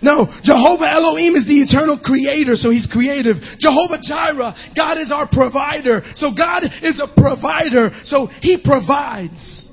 No, 0.00 0.30
Jehovah 0.46 0.86
Elohim 0.86 1.34
is 1.34 1.46
the 1.46 1.58
eternal 1.58 1.98
creator, 1.98 2.54
so 2.54 2.70
he's 2.70 2.86
creative. 2.86 3.34
Jehovah 3.58 3.98
Jireh, 3.98 4.54
God 4.78 4.98
is 4.98 5.10
our 5.10 5.26
provider. 5.26 6.02
So 6.14 6.30
God 6.30 6.62
is 6.82 7.02
a 7.02 7.10
provider, 7.18 7.90
so 8.04 8.28
he 8.42 8.62
provides. 8.62 9.66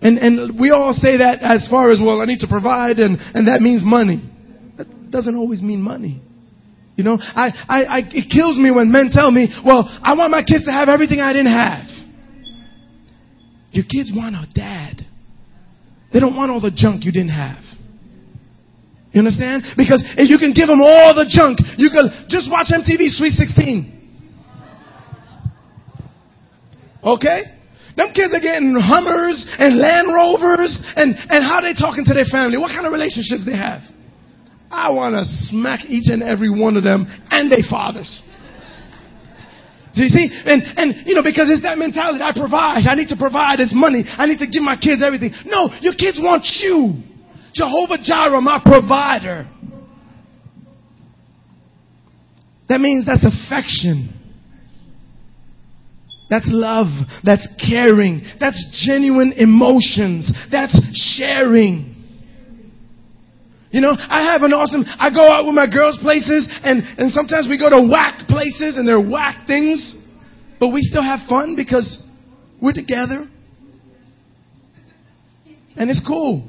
And, 0.00 0.18
and 0.18 0.60
we 0.60 0.70
all 0.70 0.92
say 0.92 1.18
that 1.18 1.40
as 1.42 1.66
far 1.70 1.90
as, 1.90 2.00
well, 2.02 2.20
I 2.20 2.26
need 2.26 2.40
to 2.40 2.48
provide 2.48 2.98
and, 2.98 3.18
and 3.34 3.48
that 3.48 3.60
means 3.62 3.82
money. 3.84 4.30
That 4.76 5.10
doesn't 5.10 5.36
always 5.36 5.62
mean 5.62 5.80
money. 5.80 6.20
You 6.96 7.04
know, 7.04 7.18
I, 7.20 7.50
I, 7.68 7.82
I, 7.82 7.98
it 8.12 8.30
kills 8.30 8.56
me 8.56 8.70
when 8.70 8.92
men 8.92 9.10
tell 9.10 9.30
me, 9.30 9.48
well, 9.64 9.88
I 10.02 10.14
want 10.14 10.30
my 10.30 10.42
kids 10.42 10.64
to 10.66 10.70
have 10.70 10.88
everything 10.88 11.20
I 11.20 11.32
didn't 11.32 11.52
have. 11.52 11.86
Your 13.72 13.84
kids 13.84 14.12
want 14.14 14.36
a 14.36 14.46
dad. 14.54 15.04
They 16.12 16.20
don't 16.20 16.36
want 16.36 16.52
all 16.52 16.60
the 16.60 16.70
junk 16.70 17.04
you 17.04 17.10
didn't 17.10 17.34
have. 17.34 17.64
You 19.10 19.18
understand? 19.18 19.64
Because 19.76 20.02
if 20.16 20.30
you 20.30 20.38
can 20.38 20.52
give 20.54 20.68
them 20.68 20.80
all 20.80 21.14
the 21.14 21.26
junk, 21.26 21.58
you 21.78 21.90
can 21.90 22.26
just 22.28 22.50
watch 22.50 22.66
MTV 22.70 23.14
Sweet 23.14 23.32
16. 23.32 23.94
Okay? 27.02 27.42
Them 27.96 28.10
kids 28.14 28.34
are 28.34 28.42
getting 28.42 28.74
Hummers 28.74 29.44
and 29.58 29.78
Land 29.78 30.08
Rovers 30.10 30.78
and, 30.96 31.14
and 31.14 31.44
how 31.44 31.60
they 31.60 31.74
talking 31.74 32.04
to 32.06 32.14
their 32.14 32.26
family. 32.26 32.58
What 32.58 32.74
kind 32.74 32.86
of 32.86 32.92
relationships 32.92 33.46
they 33.46 33.56
have. 33.56 33.82
I 34.70 34.90
want 34.90 35.14
to 35.14 35.22
smack 35.48 35.86
each 35.86 36.10
and 36.10 36.22
every 36.22 36.50
one 36.50 36.76
of 36.76 36.82
them 36.82 37.06
and 37.30 37.50
their 37.50 37.62
fathers. 37.70 38.22
Do 39.94 40.02
you 40.02 40.08
see? 40.08 40.26
And, 40.26 40.62
and, 40.76 41.06
you 41.06 41.14
know, 41.14 41.22
because 41.22 41.48
it's 41.50 41.62
that 41.62 41.78
mentality. 41.78 42.18
I 42.18 42.32
provide. 42.34 42.82
I 42.82 42.94
need 42.96 43.08
to 43.14 43.16
provide. 43.16 43.60
It's 43.60 43.74
money. 43.74 44.02
I 44.04 44.26
need 44.26 44.38
to 44.38 44.50
give 44.50 44.62
my 44.62 44.74
kids 44.74 45.02
everything. 45.06 45.30
No, 45.46 45.70
your 45.80 45.94
kids 45.94 46.18
want 46.20 46.42
you. 46.58 46.98
Jehovah 47.54 48.02
Jireh, 48.02 48.40
my 48.40 48.60
provider. 48.64 49.46
That 52.68 52.80
means 52.80 53.06
that's 53.06 53.22
affection. 53.22 54.23
That's 56.30 56.48
love. 56.48 56.86
That's 57.22 57.46
caring. 57.60 58.22
That's 58.40 58.84
genuine 58.86 59.32
emotions. 59.32 60.30
That's 60.50 60.78
sharing. 61.16 61.94
You 63.70 63.80
know, 63.80 63.90
I 63.98 64.30
have 64.30 64.42
an 64.42 64.52
awesome, 64.52 64.84
I 64.86 65.10
go 65.10 65.26
out 65.26 65.46
with 65.46 65.54
my 65.54 65.66
girls 65.66 65.98
places 66.00 66.46
and, 66.62 66.78
and 66.96 67.10
sometimes 67.10 67.48
we 67.50 67.58
go 67.58 67.68
to 67.68 67.82
whack 67.82 68.28
places 68.28 68.78
and 68.78 68.86
they're 68.86 69.02
whack 69.02 69.48
things, 69.48 69.96
but 70.60 70.68
we 70.68 70.80
still 70.80 71.02
have 71.02 71.26
fun 71.28 71.56
because 71.56 71.98
we're 72.62 72.72
together. 72.72 73.26
And 75.74 75.90
it's 75.90 76.00
cool. 76.06 76.48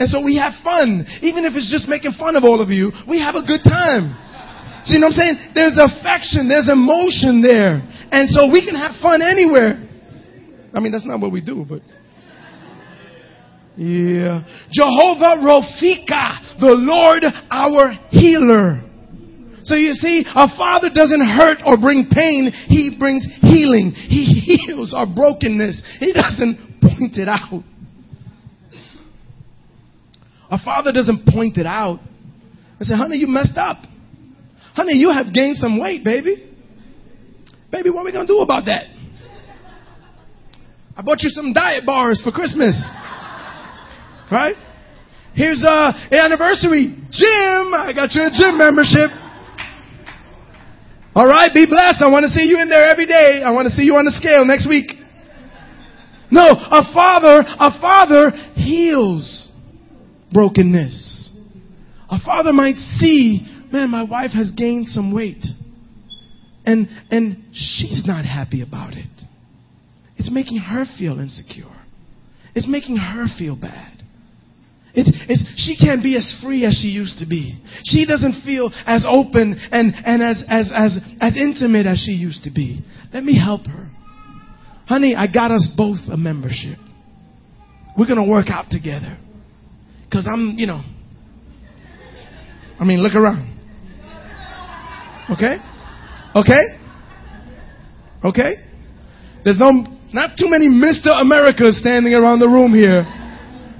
And 0.00 0.08
so 0.10 0.20
we 0.20 0.36
have 0.36 0.54
fun. 0.64 1.06
Even 1.22 1.44
if 1.44 1.54
it's 1.54 1.70
just 1.70 1.86
making 1.86 2.18
fun 2.18 2.34
of 2.34 2.42
all 2.42 2.60
of 2.60 2.70
you, 2.70 2.90
we 3.06 3.22
have 3.22 3.36
a 3.36 3.46
good 3.46 3.62
time. 3.62 4.10
So 4.82 4.94
you 4.94 4.98
know 4.98 5.14
what 5.14 5.22
I'm 5.22 5.22
saying? 5.22 5.36
There's 5.54 5.78
affection, 5.78 6.50
there's 6.50 6.66
emotion 6.66 7.38
there. 7.38 7.86
And 8.12 8.28
so 8.28 8.46
we 8.52 8.64
can 8.64 8.76
have 8.76 8.92
fun 9.00 9.22
anywhere. 9.22 9.88
I 10.74 10.80
mean, 10.80 10.92
that's 10.92 11.06
not 11.06 11.18
what 11.18 11.32
we 11.32 11.40
do, 11.40 11.64
but. 11.66 11.80
Yeah. 13.74 14.44
Jehovah 14.70 15.40
Rophika, 15.40 16.60
the 16.60 16.76
Lord 16.76 17.24
our 17.50 17.92
healer. 18.10 18.84
So 19.64 19.76
you 19.76 19.94
see, 19.94 20.26
a 20.26 20.46
father 20.58 20.90
doesn't 20.92 21.26
hurt 21.26 21.62
or 21.64 21.78
bring 21.78 22.08
pain, 22.10 22.52
he 22.66 22.96
brings 22.98 23.26
healing. 23.40 23.92
He 23.92 24.24
heals 24.66 24.92
our 24.92 25.06
brokenness. 25.06 25.82
He 25.98 26.12
doesn't 26.12 26.82
point 26.82 27.16
it 27.16 27.28
out. 27.28 27.64
A 30.50 30.58
father 30.62 30.92
doesn't 30.92 31.24
point 31.28 31.56
it 31.56 31.64
out 31.64 32.00
and 32.78 32.86
say, 32.86 32.94
honey, 32.94 33.16
you 33.16 33.26
messed 33.26 33.56
up. 33.56 33.78
Honey, 34.74 34.94
you 34.94 35.10
have 35.10 35.32
gained 35.32 35.56
some 35.56 35.80
weight, 35.80 36.04
baby. 36.04 36.51
Baby, 37.72 37.88
what 37.88 38.02
are 38.02 38.04
we 38.04 38.12
going 38.12 38.26
to 38.26 38.32
do 38.32 38.40
about 38.40 38.66
that? 38.66 38.84
I 40.94 41.00
bought 41.00 41.22
you 41.22 41.30
some 41.30 41.54
diet 41.54 41.86
bars 41.86 42.20
for 42.22 42.30
Christmas. 42.30 42.76
Right? 44.30 44.54
Here's 45.34 45.64
uh, 45.66 45.90
a 46.12 46.16
anniversary 46.20 46.92
gym. 47.10 47.72
I 47.72 47.92
got 47.96 48.12
you 48.12 48.28
a 48.28 48.30
gym 48.30 48.58
membership. 48.58 49.08
All 51.14 51.26
right, 51.26 51.48
be 51.54 51.64
blessed. 51.64 52.02
I 52.02 52.08
want 52.08 52.24
to 52.24 52.32
see 52.32 52.44
you 52.44 52.60
in 52.60 52.68
there 52.68 52.88
every 52.88 53.06
day. 53.06 53.42
I 53.42 53.50
want 53.52 53.68
to 53.68 53.74
see 53.74 53.84
you 53.84 53.96
on 53.96 54.04
the 54.04 54.12
scale 54.12 54.44
next 54.44 54.68
week. 54.68 54.92
No, 56.30 56.44
a 56.44 56.92
father, 56.92 57.40
a 57.40 57.80
father 57.80 58.30
heals 58.54 59.50
brokenness. 60.30 61.30
A 62.10 62.18
father 62.24 62.52
might 62.52 62.76
see, 62.76 63.46
man, 63.72 63.88
my 63.88 64.02
wife 64.02 64.32
has 64.32 64.52
gained 64.52 64.88
some 64.88 65.12
weight. 65.12 65.44
And 66.64 66.88
and 67.10 67.44
she's 67.52 68.02
not 68.06 68.24
happy 68.24 68.62
about 68.62 68.94
it. 68.94 69.08
It's 70.16 70.30
making 70.30 70.58
her 70.58 70.84
feel 70.98 71.18
insecure. 71.18 71.64
It's 72.54 72.68
making 72.68 72.96
her 72.96 73.26
feel 73.38 73.56
bad. 73.56 74.02
It's, 74.94 75.10
it's, 75.28 75.42
she 75.56 75.76
can't 75.76 76.02
be 76.02 76.16
as 76.16 76.34
free 76.42 76.66
as 76.66 76.74
she 76.74 76.88
used 76.88 77.18
to 77.18 77.26
be. 77.26 77.58
She 77.84 78.04
doesn't 78.04 78.42
feel 78.44 78.70
as 78.86 79.06
open 79.08 79.58
and, 79.72 79.94
and 80.04 80.22
as, 80.22 80.44
as, 80.48 80.70
as, 80.74 80.98
as 81.18 81.36
intimate 81.36 81.86
as 81.86 82.02
she 82.04 82.12
used 82.12 82.44
to 82.44 82.50
be. 82.50 82.84
Let 83.12 83.24
me 83.24 83.38
help 83.38 83.66
her. 83.66 83.88
Honey, 84.86 85.14
I 85.14 85.32
got 85.32 85.50
us 85.50 85.72
both 85.76 86.00
a 86.10 86.16
membership. 86.18 86.78
We're 87.96 88.06
going 88.06 88.22
to 88.22 88.30
work 88.30 88.48
out 88.50 88.66
together. 88.70 89.16
Because 90.04 90.28
I'm, 90.30 90.58
you 90.58 90.66
know. 90.66 90.82
I 92.78 92.84
mean, 92.84 93.02
look 93.02 93.14
around. 93.14 93.48
Okay? 95.30 95.56
Okay? 96.34 96.62
Okay? 98.24 98.54
There's 99.44 99.58
no, 99.58 99.98
not 100.12 100.38
too 100.38 100.48
many 100.48 100.68
Mr. 100.68 101.20
Americas 101.20 101.78
standing 101.80 102.14
around 102.14 102.38
the 102.38 102.48
room 102.48 102.74
here 102.74 103.04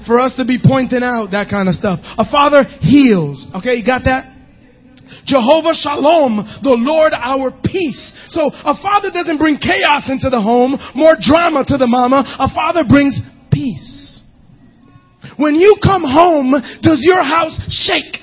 for 0.06 0.18
us 0.18 0.34
to 0.36 0.44
be 0.44 0.58
pointing 0.62 1.02
out 1.02 1.30
that 1.30 1.48
kind 1.48 1.68
of 1.68 1.74
stuff. 1.74 2.00
A 2.02 2.28
father 2.28 2.64
heals. 2.80 3.46
Okay, 3.54 3.76
you 3.76 3.86
got 3.86 4.02
that? 4.04 4.32
Jehovah 5.24 5.74
Shalom, 5.74 6.42
the 6.62 6.74
Lord 6.74 7.12
our 7.14 7.52
peace. 7.64 8.00
So 8.28 8.50
a 8.50 8.74
father 8.82 9.10
doesn't 9.12 9.38
bring 9.38 9.58
chaos 9.58 10.08
into 10.08 10.30
the 10.30 10.40
home, 10.40 10.74
more 10.94 11.14
drama 11.20 11.64
to 11.68 11.76
the 11.76 11.86
mama. 11.86 12.24
A 12.38 12.48
father 12.52 12.82
brings 12.88 13.20
peace. 13.52 14.22
When 15.36 15.54
you 15.54 15.76
come 15.82 16.02
home, 16.02 16.52
does 16.82 17.04
your 17.06 17.22
house 17.22 17.54
shake? 17.68 18.21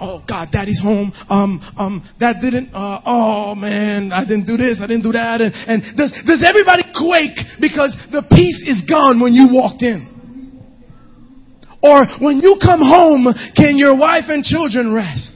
Oh 0.00 0.22
God, 0.26 0.48
daddy's 0.50 0.80
home. 0.80 1.12
Um, 1.28 1.60
um, 1.76 2.08
that 2.20 2.36
didn't, 2.40 2.72
uh, 2.74 3.02
oh 3.04 3.54
man, 3.54 4.12
I 4.12 4.24
didn't 4.24 4.46
do 4.46 4.56
this, 4.56 4.80
I 4.82 4.86
didn't 4.86 5.02
do 5.02 5.12
that. 5.12 5.42
And, 5.42 5.52
and 5.52 5.96
does, 5.96 6.10
does 6.26 6.42
everybody 6.46 6.84
quake 6.96 7.36
because 7.60 7.94
the 8.10 8.24
peace 8.32 8.64
is 8.66 8.82
gone 8.88 9.20
when 9.20 9.34
you 9.34 9.48
walked 9.52 9.82
in? 9.82 10.08
Or 11.82 12.06
when 12.20 12.38
you 12.38 12.58
come 12.62 12.80
home, 12.80 13.26
can 13.56 13.76
your 13.76 13.96
wife 13.96 14.24
and 14.28 14.42
children 14.42 14.92
rest? 14.92 15.32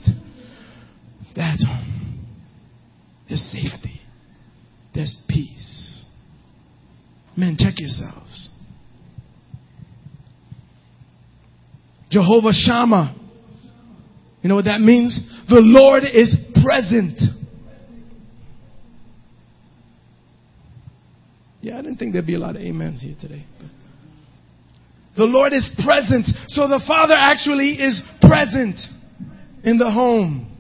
That's 1.37 1.65
home. 1.65 2.27
There's 3.29 3.43
safety. 3.53 4.01
There's 4.95 5.15
peace. 5.29 6.05
Men, 7.37 7.57
check 7.59 7.75
yourselves. 7.79 8.51
Jehovah 12.11 12.53
Shammah. 12.53 13.24
You 14.45 14.51
know 14.51 14.57
what 14.57 14.67
that 14.67 14.83
means? 14.83 15.19
The 15.49 15.61
Lord 15.61 16.05
is 16.05 16.37
present. 16.63 17.19
Yeah, 21.63 21.79
I 21.79 21.83
didn't 21.83 21.97
think 21.97 22.13
there'd 22.13 22.27
be 22.27 22.35
a 22.35 22.39
lot 22.39 22.55
of 22.55 22.61
amens 22.61 23.01
here 23.01 23.17
today. 23.19 23.47
But. 23.59 23.71
The 25.17 25.25
Lord 25.25 25.55
is 25.55 25.71
present. 25.83 26.27
So 26.49 26.69
the 26.69 26.85
Father 26.87 27.15
actually 27.17 27.71
is 27.71 28.03
present 28.21 28.79
in 29.65 29.79
the 29.79 29.91
home. 29.91 30.54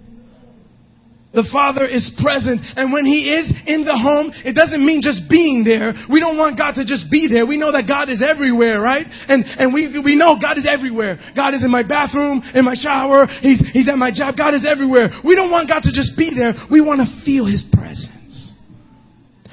The 1.34 1.42
Father 1.50 1.82
is 1.82 2.06
present. 2.22 2.62
And 2.78 2.94
when 2.94 3.04
He 3.04 3.26
is 3.26 3.50
in 3.66 3.82
the 3.82 3.98
home, 3.98 4.30
it 4.46 4.54
doesn't 4.54 4.78
mean 4.78 5.02
just 5.02 5.26
being 5.26 5.66
there. 5.66 5.92
We 6.06 6.22
don't 6.22 6.38
want 6.38 6.56
God 6.56 6.78
to 6.78 6.86
just 6.86 7.10
be 7.10 7.26
there. 7.26 7.42
We 7.44 7.58
know 7.58 7.74
that 7.74 7.90
God 7.90 8.08
is 8.08 8.22
everywhere, 8.22 8.78
right? 8.78 9.04
And, 9.04 9.42
and 9.42 9.74
we, 9.74 9.90
we 9.98 10.14
know 10.14 10.38
God 10.38 10.56
is 10.56 10.66
everywhere. 10.70 11.18
God 11.34 11.52
is 11.52 11.66
in 11.66 11.74
my 11.74 11.82
bathroom, 11.82 12.38
in 12.54 12.64
my 12.64 12.78
shower. 12.78 13.26
He's, 13.42 13.58
he's 13.74 13.90
at 13.90 13.98
my 13.98 14.14
job. 14.14 14.38
God 14.38 14.54
is 14.54 14.62
everywhere. 14.62 15.10
We 15.26 15.34
don't 15.34 15.50
want 15.50 15.66
God 15.66 15.82
to 15.82 15.90
just 15.90 16.14
be 16.14 16.30
there. 16.30 16.54
We 16.70 16.78
want 16.80 17.02
to 17.02 17.10
feel 17.26 17.50
His 17.50 17.66
presence. 17.74 18.14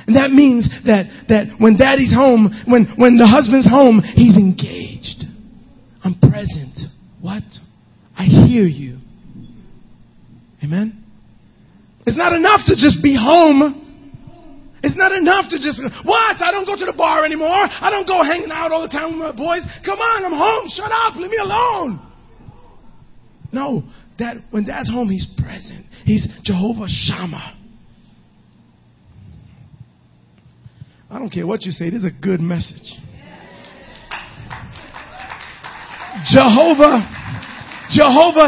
And 0.06 0.16
that 0.16 0.30
means 0.32 0.70
that, 0.86 1.10
that 1.30 1.58
when 1.58 1.78
daddy's 1.78 2.14
home, 2.14 2.52
when, 2.68 2.94
when 2.98 3.18
the 3.18 3.28
husband's 3.28 3.70
home, 3.70 4.02
he's 4.02 4.36
engaged. 4.36 5.24
I'm 6.04 6.20
present. 6.20 6.78
What? 7.22 7.44
I 8.18 8.26
hear 8.26 8.66
you. 8.66 8.98
Amen? 10.64 11.01
It's 12.06 12.18
not 12.18 12.34
enough 12.34 12.62
to 12.66 12.76
just 12.76 13.04
be 13.04 13.16
home. 13.16 13.78
It's 14.84 14.98
not 14.98 15.12
enough 15.12 15.46
to 15.52 15.58
just, 15.58 15.80
what? 16.04 16.42
I 16.42 16.52
don't 16.52 16.66
go 16.66 16.76
to 16.76 16.86
the 16.86 16.98
bar 16.98 17.24
anymore. 17.24 17.48
I 17.50 17.90
don't 17.92 18.08
go 18.08 18.24
hanging 18.24 18.52
out 18.52 18.72
all 18.72 18.82
the 18.82 18.90
time 18.90 19.12
with 19.12 19.20
my 19.20 19.32
boys. 19.32 19.62
Come 19.86 20.00
on, 20.00 20.26
I'm 20.26 20.34
home. 20.34 20.68
Shut 20.74 20.92
up. 20.92 21.16
Leave 21.16 21.30
me 21.30 21.38
alone. 21.38 22.02
No, 23.52 23.84
that 24.18 24.38
when 24.50 24.66
dad's 24.66 24.90
home, 24.90 25.10
he's 25.10 25.28
present. 25.38 25.86
He's 26.06 26.28
Jehovah 26.44 26.88
Shammah. 26.88 27.58
I 31.12 31.20
don't 31.20 31.30
care 31.30 31.46
what 31.46 31.64
you 31.64 31.72
say, 31.72 31.90
this 31.90 32.04
is 32.04 32.06
a 32.06 32.22
good 32.22 32.40
message. 32.40 32.96
Jehovah, 36.32 37.04
Jehovah, 37.92 38.48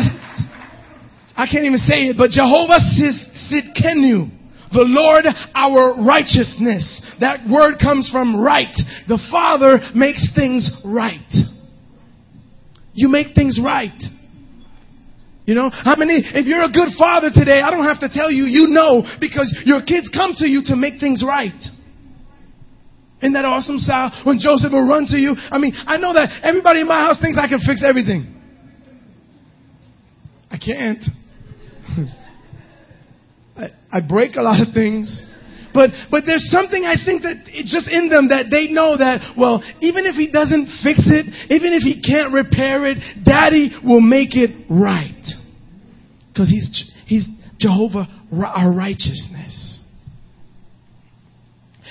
I 1.36 1.46
can't 1.52 1.66
even 1.66 1.78
say 1.78 2.08
it, 2.08 2.18
but 2.18 2.30
Jehovah 2.32 2.80
Sidkenu, 3.54 4.30
the 4.74 4.82
Lord 4.82 5.26
our 5.54 6.04
righteousness. 6.04 7.02
That 7.20 7.48
word 7.48 7.76
comes 7.80 8.10
from 8.10 8.42
right. 8.42 8.74
The 9.08 9.22
Father 9.30 9.80
makes 9.94 10.28
things 10.36 10.70
right. 10.84 11.22
You 12.94 13.10
make 13.10 13.36
things 13.36 13.60
right. 13.64 13.94
You 15.46 15.56
know, 15.56 15.70
how 15.70 15.96
many, 15.98 16.24
if 16.24 16.46
you're 16.46 16.64
a 16.64 16.72
good 16.72 16.96
father 16.98 17.30
today, 17.34 17.62
I 17.62 17.70
don't 17.70 17.84
have 17.84 18.00
to 18.00 18.10
tell 18.10 18.32
you, 18.32 18.46
you 18.46 18.68
know, 18.68 19.04
because 19.20 19.54
your 19.66 19.82
kids 19.82 20.10
come 20.14 20.34
to 20.38 20.48
you 20.48 20.64
to 20.68 20.76
make 20.76 21.02
things 21.02 21.24
right. 21.26 21.60
Isn't 23.22 23.34
that 23.34 23.46
awesome, 23.46 23.78
Sal? 23.78 24.12
When 24.26 24.40
Joseph 24.40 24.72
will 24.72 24.88
run 24.88 25.06
to 25.08 25.18
you. 25.18 25.36
I 25.38 25.58
mean, 25.58 25.74
I 25.76 25.98
know 25.98 26.14
that 26.14 26.42
everybody 26.44 26.82
in 26.82 26.88
my 26.88 27.02
house 27.02 27.20
thinks 27.22 27.38
I 27.38 27.48
can 27.48 27.60
fix 27.60 27.84
everything. 27.84 28.34
I 30.50 30.58
can't. 30.58 31.04
I, 33.94 34.02
break 34.02 34.36
a 34.36 34.42
lot 34.42 34.66
of 34.66 34.74
things. 34.74 35.22
But, 35.74 35.90
but 36.12 36.24
there's 36.26 36.50
something 36.52 36.86
I 36.86 36.96
think 37.04 37.24
that 37.24 37.44
it's 37.48 37.72
just 37.72 37.88
in 37.88 38.10
them 38.10 38.30
that 38.30 38.46
they 38.52 38.68
know 38.68 38.98
that, 38.98 39.34
well, 39.38 39.64
even 39.82 40.06
if 40.06 40.16
he 40.16 40.30
doesn't 40.30 40.68
fix 40.84 41.02
it, 41.08 41.26
even 41.50 41.74
if 41.74 41.82
he 41.82 42.02
can't 42.02 42.32
repair 42.32 42.86
it, 42.86 42.98
daddy 43.26 43.74
will 43.84 44.02
make 44.02 44.36
it 44.36 44.68
right. 44.70 45.26
Because 46.32 46.50
he's, 46.50 46.92
he's 47.06 47.28
Jehovah, 47.58 48.08
our 48.32 48.72
righteousness. 48.72 49.80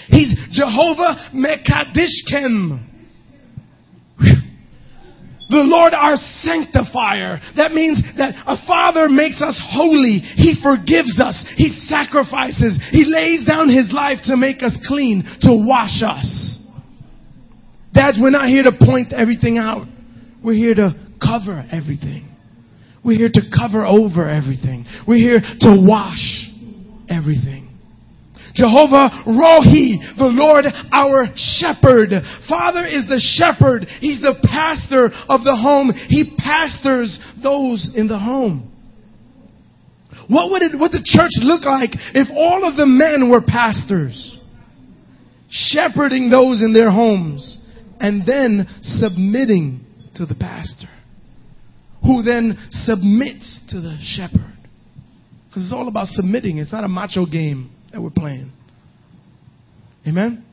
He's 0.09 0.35
Jehovah 0.53 1.31
Mekadishkem. 1.35 2.92
The 5.53 5.63
Lord 5.63 5.93
our 5.93 6.17
sanctifier. 6.41 7.41
That 7.57 7.73
means 7.73 8.01
that 8.17 8.35
a 8.47 8.57
father 8.67 9.09
makes 9.09 9.41
us 9.41 9.61
holy. 9.61 10.19
He 10.19 10.57
forgives 10.63 11.21
us. 11.21 11.37
He 11.57 11.69
sacrifices. 11.87 12.81
He 12.91 13.05
lays 13.05 13.47
down 13.47 13.69
his 13.69 13.93
life 13.93 14.19
to 14.27 14.37
make 14.37 14.63
us 14.63 14.77
clean, 14.89 15.23
to 15.43 15.53
wash 15.53 16.03
us. 16.03 16.59
Dads, 17.93 18.19
we're 18.21 18.31
not 18.31 18.49
here 18.49 18.65
to 18.65 18.73
point 18.73 19.13
everything 19.13 19.59
out. 19.59 19.87
We're 20.43 20.55
here 20.55 20.75
to 20.75 20.95
cover 21.23 21.65
everything. 21.71 22.29
We're 23.05 23.19
here 23.19 23.31
to 23.33 23.43
cover 23.55 23.85
over 23.85 24.29
everything. 24.29 24.87
We're 25.07 25.19
here 25.19 25.41
to 25.41 25.87
wash 25.87 26.49
everything. 27.09 27.62
Jehovah 28.55 29.25
Rohi, 29.27 29.97
the 30.19 30.29
Lord 30.29 30.67
our 30.93 31.27
shepherd. 31.37 32.11
Father 32.49 32.87
is 32.87 33.07
the 33.09 33.21
shepherd. 33.21 33.87
He's 34.01 34.21
the 34.21 34.37
pastor 34.43 35.07
of 35.29 35.45
the 35.45 35.57
home. 35.57 35.93
He 36.09 36.35
pastors 36.37 37.19
those 37.43 37.91
in 37.97 38.09
the 38.09 38.19
home. 38.19 38.69
What 40.29 40.51
would 40.51 40.63
it, 40.63 40.79
what 40.79 40.93
the 40.93 41.03
church 41.05 41.33
look 41.41 41.65
like 41.65 41.91
if 42.15 42.29
all 42.31 42.69
of 42.69 42.77
the 42.77 42.87
men 42.87 43.31
were 43.31 43.43
pastors? 43.43 44.39
Shepherding 45.51 46.31
those 46.31 46.63
in 46.63 46.73
their 46.73 46.91
homes 46.91 47.59
and 48.01 48.27
then 48.27 48.67
submitting 48.83 49.85
to 50.15 50.27
the 50.27 50.35
pastor. 50.35 50.89
Who 52.03 52.23
then 52.23 52.59
submits 52.71 53.61
to 53.71 53.81
the 53.81 53.97
shepherd. 54.03 54.57
Because 55.49 55.65
it's 55.65 55.73
all 55.73 55.89
about 55.89 56.09
submitting. 56.09 56.59
It's 56.59 56.73
not 56.73 56.85
a 56.85 56.89
macho 56.89 57.27
game 57.27 57.71
that 57.93 58.01
we're 58.01 58.11
playing. 58.11 58.51
Amen? 60.07 60.45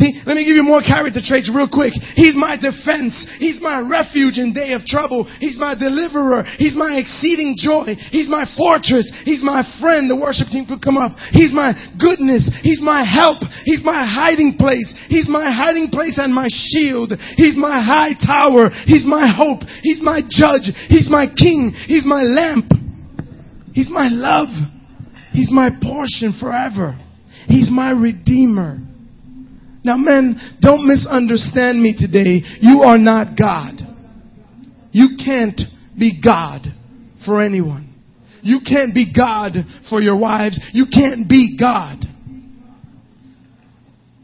See, 0.00 0.22
let 0.24 0.32
me 0.38 0.46
give 0.46 0.56
you 0.56 0.62
more 0.62 0.80
character 0.80 1.20
traits 1.20 1.50
real 1.52 1.68
quick. 1.68 1.92
He's 2.14 2.32
my 2.32 2.56
defense. 2.56 3.12
He's 3.36 3.60
my 3.60 3.84
refuge 3.84 4.38
in 4.38 4.54
day 4.54 4.72
of 4.72 4.86
trouble. 4.86 5.28
He's 5.40 5.58
my 5.58 5.74
deliverer. 5.74 6.46
He's 6.56 6.74
my 6.74 6.96
exceeding 6.96 7.54
joy. 7.58 7.98
He's 8.08 8.28
my 8.28 8.48
fortress. 8.56 9.04
He's 9.26 9.42
my 9.44 9.60
friend. 9.76 10.08
The 10.08 10.16
worship 10.16 10.48
team 10.48 10.64
could 10.64 10.80
come 10.80 10.96
up. 10.96 11.12
He's 11.36 11.52
my 11.52 11.76
goodness. 11.98 12.48
He's 12.62 12.80
my 12.80 13.04
help. 13.04 13.42
He's 13.66 13.84
my 13.84 14.06
hiding 14.06 14.56
place. 14.58 14.88
He's 15.08 15.28
my 15.28 15.52
hiding 15.52 15.90
place 15.90 16.16
and 16.16 16.32
my 16.32 16.48
shield. 16.48 17.12
He's 17.36 17.56
my 17.56 17.82
high 17.82 18.14
tower. 18.14 18.70
He's 18.86 19.04
my 19.04 19.28
hope. 19.28 19.60
He's 19.82 20.00
my 20.00 20.22
judge. 20.22 20.70
He's 20.88 21.10
my 21.10 21.26
king. 21.26 21.74
He's 21.86 22.06
my 22.06 22.22
lamp. 22.22 22.72
He's 23.74 23.90
my 23.90 24.08
love. 24.08 24.48
He's 25.32 25.50
my 25.50 25.70
portion 25.70 26.36
forever. 26.38 26.98
He's 27.46 27.70
my 27.70 27.90
redeemer. 27.90 28.78
Now, 29.82 29.96
men, 29.96 30.58
don't 30.60 30.86
misunderstand 30.86 31.82
me 31.82 31.96
today. 31.98 32.42
You 32.60 32.82
are 32.82 32.98
not 32.98 33.38
God. 33.38 33.80
You 34.92 35.16
can't 35.24 35.60
be 35.98 36.20
God 36.22 36.66
for 37.24 37.40
anyone. 37.40 37.94
You 38.42 38.60
can't 38.66 38.94
be 38.94 39.12
God 39.14 39.52
for 39.88 40.02
your 40.02 40.16
wives. 40.18 40.60
You 40.72 40.86
can't 40.92 41.28
be 41.28 41.56
God. 41.58 42.04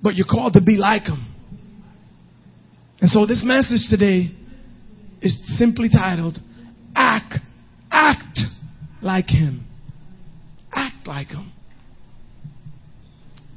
But 0.02 0.14
you're 0.16 0.26
called 0.26 0.54
to 0.54 0.60
be 0.60 0.76
like 0.76 1.04
Him. 1.04 1.32
And 3.00 3.10
so 3.10 3.26
this 3.26 3.42
message 3.44 3.88
today 3.90 4.32
is 5.22 5.38
simply 5.58 5.88
titled, 5.88 6.38
Act, 6.94 7.34
Act 7.90 8.38
like 9.02 9.28
Him 9.28 9.65
act 10.76 11.06
like 11.06 11.28
Him. 11.28 11.52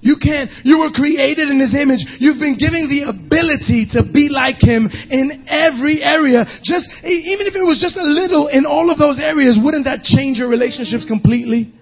You 0.01 0.15
can't, 0.15 0.49
you 0.63 0.79
were 0.79 0.91
created 0.91 1.49
in 1.49 1.59
His 1.59 1.75
image. 1.75 1.99
You've 2.19 2.39
been 2.39 2.57
given 2.57 2.87
the 2.87 3.11
ability 3.11 3.91
to 3.99 4.07
be 4.07 4.31
like 4.31 4.63
Him 4.63 4.87
in 4.87 5.45
every 5.47 6.01
area. 6.01 6.47
Just, 6.63 6.87
even 7.03 7.45
if 7.45 7.53
it 7.53 7.65
was 7.67 7.83
just 7.83 7.99
a 7.99 8.07
little 8.07 8.47
in 8.47 8.65
all 8.65 8.89
of 8.89 8.97
those 8.97 9.19
areas, 9.19 9.59
wouldn't 9.61 9.83
that 9.85 10.03
change 10.03 10.37
your 10.37 10.47
relationships 10.47 11.03
completely? 11.05 11.73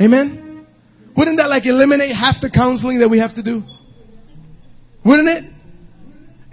Amen? 0.00 0.66
Wouldn't 1.16 1.36
that 1.36 1.48
like 1.48 1.66
eliminate 1.66 2.16
half 2.16 2.40
the 2.40 2.50
counseling 2.50 2.98
that 3.00 3.08
we 3.08 3.18
have 3.18 3.34
to 3.36 3.42
do? 3.42 3.62
Wouldn't 5.04 5.28
it? 5.28 5.53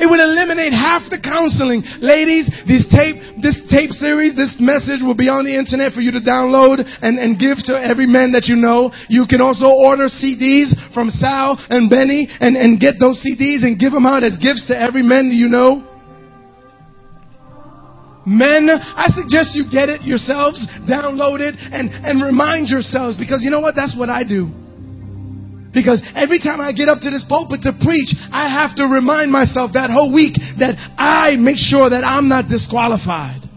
It 0.01 0.09
would 0.09 0.17
eliminate 0.17 0.73
half 0.73 1.05
the 1.13 1.21
counseling. 1.21 1.85
Ladies, 2.01 2.49
this 2.65 2.89
tape, 2.89 3.21
this 3.37 3.61
tape 3.69 3.93
series, 3.93 4.33
this 4.33 4.49
message 4.57 5.05
will 5.05 5.13
be 5.13 5.29
on 5.29 5.45
the 5.45 5.53
internet 5.53 5.93
for 5.93 6.01
you 6.01 6.09
to 6.17 6.23
download 6.25 6.81
and, 6.81 7.21
and 7.21 7.37
give 7.37 7.61
to 7.69 7.77
every 7.77 8.09
man 8.09 8.33
that 8.33 8.49
you 8.49 8.57
know. 8.57 8.89
You 9.13 9.29
can 9.29 9.45
also 9.45 9.69
order 9.69 10.09
CDs 10.09 10.73
from 10.97 11.13
Sal 11.13 11.61
and 11.69 11.85
Benny 11.85 12.25
and, 12.25 12.57
and 12.57 12.81
get 12.81 12.97
those 12.97 13.21
CDs 13.21 13.61
and 13.61 13.77
give 13.77 13.93
them 13.93 14.09
out 14.09 14.25
as 14.25 14.41
gifts 14.41 14.65
to 14.73 14.75
every 14.75 15.05
man 15.05 15.29
you 15.29 15.45
know. 15.45 15.85
Men, 18.25 18.73
I 18.73 19.05
suggest 19.13 19.53
you 19.53 19.69
get 19.69 19.89
it 19.89 20.01
yourselves, 20.01 20.65
download 20.89 21.45
it, 21.45 21.53
and, 21.57 21.93
and 21.93 22.25
remind 22.25 22.69
yourselves 22.69 23.17
because 23.17 23.45
you 23.45 23.53
know 23.53 23.61
what? 23.61 23.77
That's 23.77 23.93
what 23.93 24.09
I 24.09 24.23
do. 24.25 24.49
Because 25.73 26.03
every 26.15 26.39
time 26.39 26.59
I 26.59 26.75
get 26.75 26.89
up 26.89 26.99
to 27.01 27.09
this 27.09 27.23
pulpit 27.27 27.63
to 27.63 27.71
preach, 27.71 28.11
I 28.31 28.51
have 28.51 28.75
to 28.75 28.91
remind 28.91 29.31
myself 29.31 29.71
that 29.73 29.89
whole 29.89 30.11
week 30.11 30.35
that 30.59 30.75
I 30.99 31.39
make 31.39 31.55
sure 31.55 31.89
that 31.89 32.03
I'm 32.03 32.27
not 32.27 32.51
disqualified. 32.51 33.47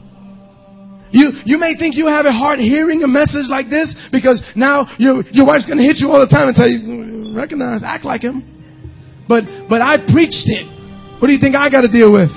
You, 1.11 1.31
you 1.45 1.59
may 1.59 1.75
think 1.79 1.95
you 1.95 2.07
have 2.07 2.27
a 2.27 2.33
hard 2.33 2.59
hearing 2.59 3.03
a 3.03 3.09
message 3.09 3.47
like 3.51 3.71
this 3.71 3.95
because 4.11 4.43
now 4.57 4.87
your, 4.99 5.23
your 5.31 5.47
wife's 5.47 5.67
going 5.67 5.79
to 5.79 5.85
hit 5.85 5.99
you 5.99 6.11
all 6.11 6.19
the 6.19 6.31
time 6.31 6.49
and 6.49 6.57
tell 6.57 6.69
you, 6.69 6.79
mm, 6.79 7.37
recognize, 7.37 7.83
act 7.85 8.05
like 8.05 8.23
him. 8.23 8.43
But, 9.29 9.45
but 9.69 9.83
I 9.83 9.99
preached 10.11 10.51
it. 10.51 10.67
What 11.21 11.29
do 11.29 11.33
you 11.33 11.41
think 11.41 11.55
I 11.55 11.71
got 11.71 11.83
to 11.83 11.91
deal 11.91 12.13
with? 12.13 12.31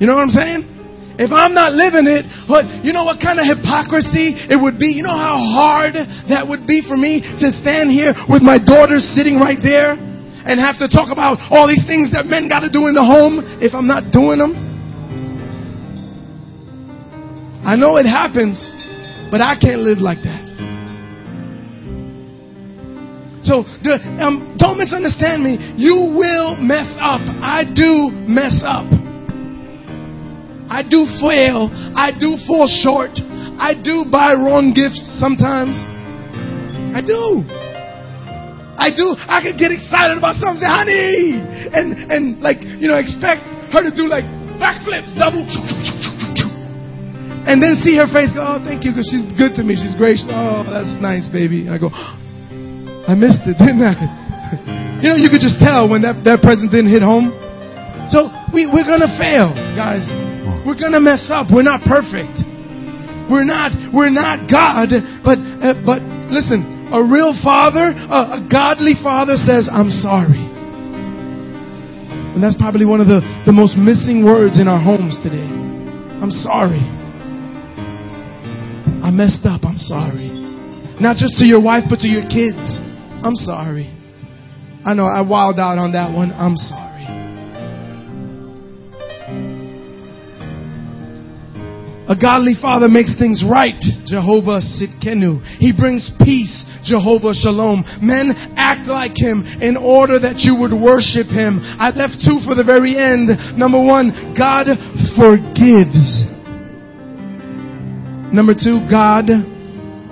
You 0.00 0.06
know 0.06 0.14
what 0.14 0.22
I'm 0.22 0.30
saying? 0.30 0.73
If 1.14 1.30
I'm 1.30 1.54
not 1.54 1.78
living 1.78 2.10
it, 2.10 2.26
what, 2.50 2.66
you 2.82 2.90
know 2.90 3.06
what 3.06 3.22
kind 3.22 3.38
of 3.38 3.46
hypocrisy 3.46 4.34
it 4.34 4.58
would 4.58 4.82
be? 4.82 4.90
You 4.90 5.06
know 5.06 5.14
how 5.14 5.38
hard 5.38 5.94
that 6.26 6.42
would 6.42 6.66
be 6.66 6.82
for 6.82 6.98
me 6.98 7.22
to 7.22 7.46
stand 7.62 7.94
here 7.94 8.10
with 8.26 8.42
my 8.42 8.58
daughters 8.58 9.06
sitting 9.14 9.38
right 9.38 9.58
there 9.62 9.94
and 9.94 10.58
have 10.58 10.74
to 10.82 10.90
talk 10.90 11.14
about 11.14 11.38
all 11.54 11.70
these 11.70 11.86
things 11.86 12.10
that 12.10 12.26
men 12.26 12.50
got 12.50 12.66
to 12.66 12.70
do 12.70 12.90
in 12.90 12.98
the 12.98 13.06
home 13.06 13.38
if 13.62 13.74
I'm 13.74 13.86
not 13.86 14.10
doing 14.10 14.42
them? 14.42 14.58
I 17.62 17.76
know 17.76 17.96
it 17.96 18.10
happens, 18.10 18.58
but 19.30 19.40
I 19.40 19.54
can't 19.54 19.86
live 19.86 19.98
like 19.98 20.18
that. 20.26 20.42
So 23.46 23.62
the, 23.86 24.00
um, 24.18 24.56
don't 24.58 24.78
misunderstand 24.78 25.44
me. 25.44 25.58
You 25.76 26.10
will 26.16 26.56
mess 26.56 26.96
up. 26.98 27.20
I 27.38 27.62
do 27.62 28.10
mess 28.10 28.60
up. 28.64 29.03
I 30.70 30.82
do 30.82 31.06
fail. 31.20 31.68
I 31.94 32.10
do 32.12 32.36
fall 32.46 32.66
short. 32.66 33.16
I 33.60 33.74
do 33.76 34.04
buy 34.10 34.34
wrong 34.34 34.72
gifts 34.74 35.00
sometimes. 35.20 35.76
I 36.94 37.02
do. 37.02 37.44
I 38.74 38.90
do. 38.90 39.14
I 39.14 39.38
can 39.42 39.54
get 39.54 39.70
excited 39.70 40.18
about 40.18 40.34
something, 40.36 40.58
say, 40.58 40.70
honey, 40.70 41.38
and 41.70 42.10
and 42.10 42.42
like 42.42 42.58
you 42.62 42.90
know, 42.90 42.98
expect 42.98 43.46
her 43.70 43.86
to 43.86 43.92
do 43.94 44.10
like 44.10 44.26
backflips, 44.58 45.14
double, 45.14 45.46
and 47.46 47.62
then 47.62 47.78
see 47.86 47.94
her 47.98 48.10
face 48.10 48.34
go, 48.34 48.42
oh, 48.42 48.58
thank 48.66 48.82
you, 48.82 48.90
because 48.90 49.06
she's 49.06 49.22
good 49.38 49.54
to 49.54 49.62
me. 49.62 49.78
She's 49.78 49.94
gracious. 49.94 50.26
Oh, 50.26 50.66
that's 50.66 50.90
nice, 50.98 51.30
baby. 51.30 51.70
I 51.70 51.78
go, 51.78 51.90
I 51.92 53.14
missed 53.14 53.46
it, 53.46 53.54
didn't 53.62 53.82
I? 53.86 53.94
you 55.02 55.08
know, 55.12 55.18
you 55.18 55.30
could 55.30 55.42
just 55.42 55.62
tell 55.62 55.86
when 55.86 56.02
that 56.02 56.26
that 56.26 56.42
present 56.42 56.74
didn't 56.74 56.90
hit 56.90 57.02
home. 57.02 57.30
So 58.10 58.26
we 58.54 58.70
we're 58.70 58.86
gonna 58.86 59.10
fail, 59.18 59.50
guys. 59.74 60.06
We're 60.64 60.78
gonna 60.78 61.02
mess 61.02 61.26
up. 61.28 61.50
We're 61.52 61.66
not 61.66 61.82
perfect. 61.82 62.54
We're 63.30 63.44
not, 63.44 63.72
we're 63.92 64.12
not 64.12 64.52
God, 64.52 64.92
but, 65.24 65.40
uh, 65.40 65.80
but 65.80 66.04
listen, 66.28 66.92
a 66.92 67.00
real 67.00 67.32
father, 67.40 67.88
a, 67.88 68.44
a 68.44 68.48
godly 68.52 68.92
father 69.00 69.36
says, 69.36 69.68
I'm 69.72 69.88
sorry. 69.88 70.44
And 72.36 72.42
that's 72.42 72.56
probably 72.60 72.84
one 72.84 73.00
of 73.00 73.06
the, 73.06 73.24
the 73.46 73.52
most 73.52 73.78
missing 73.78 74.24
words 74.26 74.60
in 74.60 74.68
our 74.68 74.82
homes 74.82 75.16
today. 75.22 75.48
I'm 76.20 76.30
sorry. 76.30 76.84
I 79.00 79.10
messed 79.10 79.46
up. 79.46 79.64
I'm 79.64 79.78
sorry. 79.78 80.28
Not 81.00 81.16
just 81.16 81.38
to 81.38 81.46
your 81.46 81.62
wife, 81.62 81.84
but 81.88 82.00
to 82.00 82.08
your 82.08 82.28
kids. 82.28 82.60
I'm 83.24 83.36
sorry. 83.36 83.88
I 84.84 84.92
know 84.92 85.06
I 85.06 85.22
wilded 85.22 85.60
out 85.60 85.78
on 85.78 85.92
that 85.92 86.12
one. 86.12 86.32
I'm 86.32 86.56
sorry. 86.56 86.83
A 92.06 92.14
godly 92.14 92.52
father 92.60 92.88
makes 92.88 93.16
things 93.18 93.42
right, 93.42 93.80
Jehovah 94.04 94.60
Tsidkenu. 94.60 95.40
He 95.56 95.72
brings 95.72 96.10
peace, 96.20 96.52
Jehovah 96.84 97.32
Shalom. 97.32 97.82
Men 98.02 98.54
act 98.56 98.86
like 98.86 99.16
him 99.16 99.46
in 99.62 99.78
order 99.78 100.20
that 100.20 100.40
you 100.44 100.54
would 100.60 100.72
worship 100.72 101.32
him. 101.32 101.60
I 101.64 101.96
left 101.96 102.20
two 102.20 102.44
for 102.44 102.54
the 102.54 102.64
very 102.64 102.96
end. 102.96 103.56
Number 103.56 103.80
one, 103.80 104.36
God 104.36 104.68
forgives. 105.16 106.28
Number 108.34 108.52
two, 108.52 108.84
God 108.90 109.30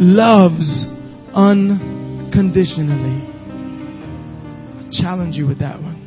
loves 0.01 0.87
unconditionally. 1.35 3.29
I 4.81 4.89
challenge 4.91 5.37
you 5.37 5.47
with 5.47 5.59
that 5.59 5.83
one. 5.83 5.99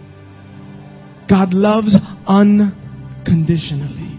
God 1.29 1.53
loves 1.53 1.95
unconditionally. 2.25 4.14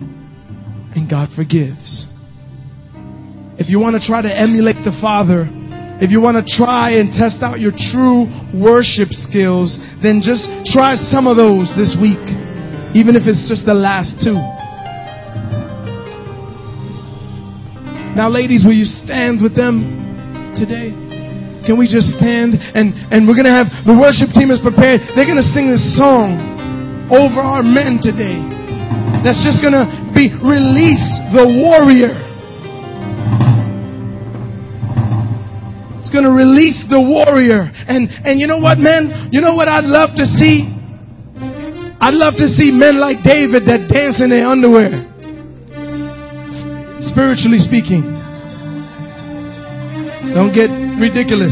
And 0.96 1.04
God 1.10 1.28
forgives. 1.36 2.08
If 3.60 3.68
you 3.68 3.76
want 3.76 4.00
to 4.00 4.02
try 4.04 4.24
to 4.24 4.32
emulate 4.32 4.80
the 4.80 4.96
Father, 4.96 5.44
if 6.00 6.08
you 6.08 6.24
want 6.24 6.40
to 6.40 6.44
try 6.44 6.96
and 6.96 7.12
test 7.12 7.44
out 7.44 7.60
your 7.60 7.76
true 7.76 8.28
worship 8.56 9.12
skills, 9.12 9.76
then 10.00 10.24
just 10.24 10.48
try 10.72 10.96
some 11.12 11.28
of 11.28 11.36
those 11.36 11.68
this 11.76 11.92
week, 12.00 12.20
even 12.96 13.12
if 13.12 13.28
it's 13.28 13.44
just 13.44 13.68
the 13.68 13.76
last 13.76 14.16
two. 14.24 14.40
Now, 18.16 18.32
ladies, 18.32 18.64
will 18.64 18.76
you 18.76 18.88
stand 18.88 19.44
with 19.44 19.52
them 19.52 20.56
today? 20.56 20.96
Can 21.68 21.76
we 21.76 21.84
just 21.84 22.16
stand 22.16 22.56
and, 22.56 22.96
and 23.12 23.28
we're 23.28 23.36
going 23.36 23.52
to 23.52 23.56
have 23.56 23.68
the 23.84 23.92
worship 23.92 24.32
team 24.32 24.48
is 24.48 24.64
prepared. 24.64 25.04
They're 25.12 25.28
going 25.28 25.44
to 25.44 25.50
sing 25.52 25.68
this 25.68 25.84
song 26.00 26.40
over 27.12 27.44
our 27.44 27.60
men 27.60 28.00
today. 28.00 28.55
That's 29.26 29.42
just 29.42 29.58
going 29.58 29.74
to 29.74 29.86
be 30.14 30.30
release 30.38 31.02
the 31.34 31.42
warrior. 31.42 32.14
It's 35.98 36.14
going 36.14 36.22
to 36.22 36.30
release 36.30 36.78
the 36.86 37.02
warrior. 37.02 37.66
And, 37.90 38.06
and 38.22 38.38
you 38.38 38.46
know 38.46 38.58
what, 38.62 38.78
men? 38.78 39.30
You 39.32 39.40
know 39.40 39.58
what 39.58 39.66
I'd 39.66 39.84
love 39.84 40.14
to 40.14 40.24
see? 40.38 40.70
I'd 41.98 42.14
love 42.14 42.34
to 42.38 42.46
see 42.46 42.70
men 42.70 43.00
like 43.00 43.26
David 43.26 43.66
that 43.66 43.90
dance 43.90 44.22
in 44.22 44.30
their 44.30 44.46
underwear. 44.46 45.02
Spiritually 47.10 47.58
speaking. 47.58 48.06
Don't 50.30 50.54
get 50.54 50.70
ridiculous. 51.02 51.50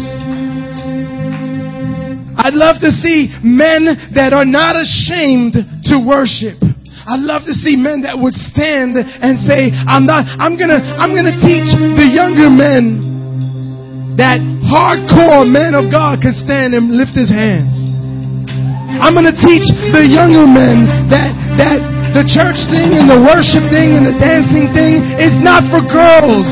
I'd 2.36 2.54
love 2.54 2.76
to 2.82 2.90
see 2.90 3.34
men 3.42 4.14
that 4.14 4.32
are 4.34 4.44
not 4.44 4.76
ashamed 4.78 5.54
to 5.90 5.98
worship. 5.98 6.73
I'd 7.04 7.20
love 7.20 7.44
to 7.44 7.52
see 7.52 7.76
men 7.76 8.08
that 8.08 8.16
would 8.16 8.32
stand 8.32 8.96
and 8.96 9.36
say, 9.44 9.68
I'm 9.72 10.08
not, 10.08 10.24
I'm 10.24 10.56
gonna, 10.56 10.80
I'm 10.80 11.12
gonna 11.12 11.36
teach 11.36 11.68
the 12.00 12.08
younger 12.08 12.48
men 12.48 14.16
that 14.16 14.40
hardcore 14.64 15.44
man 15.44 15.76
of 15.76 15.92
God 15.92 16.24
can 16.24 16.32
stand 16.32 16.72
and 16.72 16.96
lift 16.96 17.12
his 17.12 17.28
hands. 17.28 17.76
I'm 18.94 19.18
to 19.20 19.36
teach 19.36 19.66
the 19.92 20.06
younger 20.06 20.46
men 20.46 21.10
that, 21.10 21.34
that 21.58 21.78
the 22.16 22.24
church 22.24 22.56
thing 22.70 22.94
and 22.94 23.10
the 23.10 23.18
worship 23.18 23.66
thing 23.74 23.92
and 23.98 24.06
the 24.06 24.16
dancing 24.16 24.70
thing 24.70 25.02
is 25.18 25.34
not 25.42 25.66
for 25.68 25.82
girls. 25.82 26.48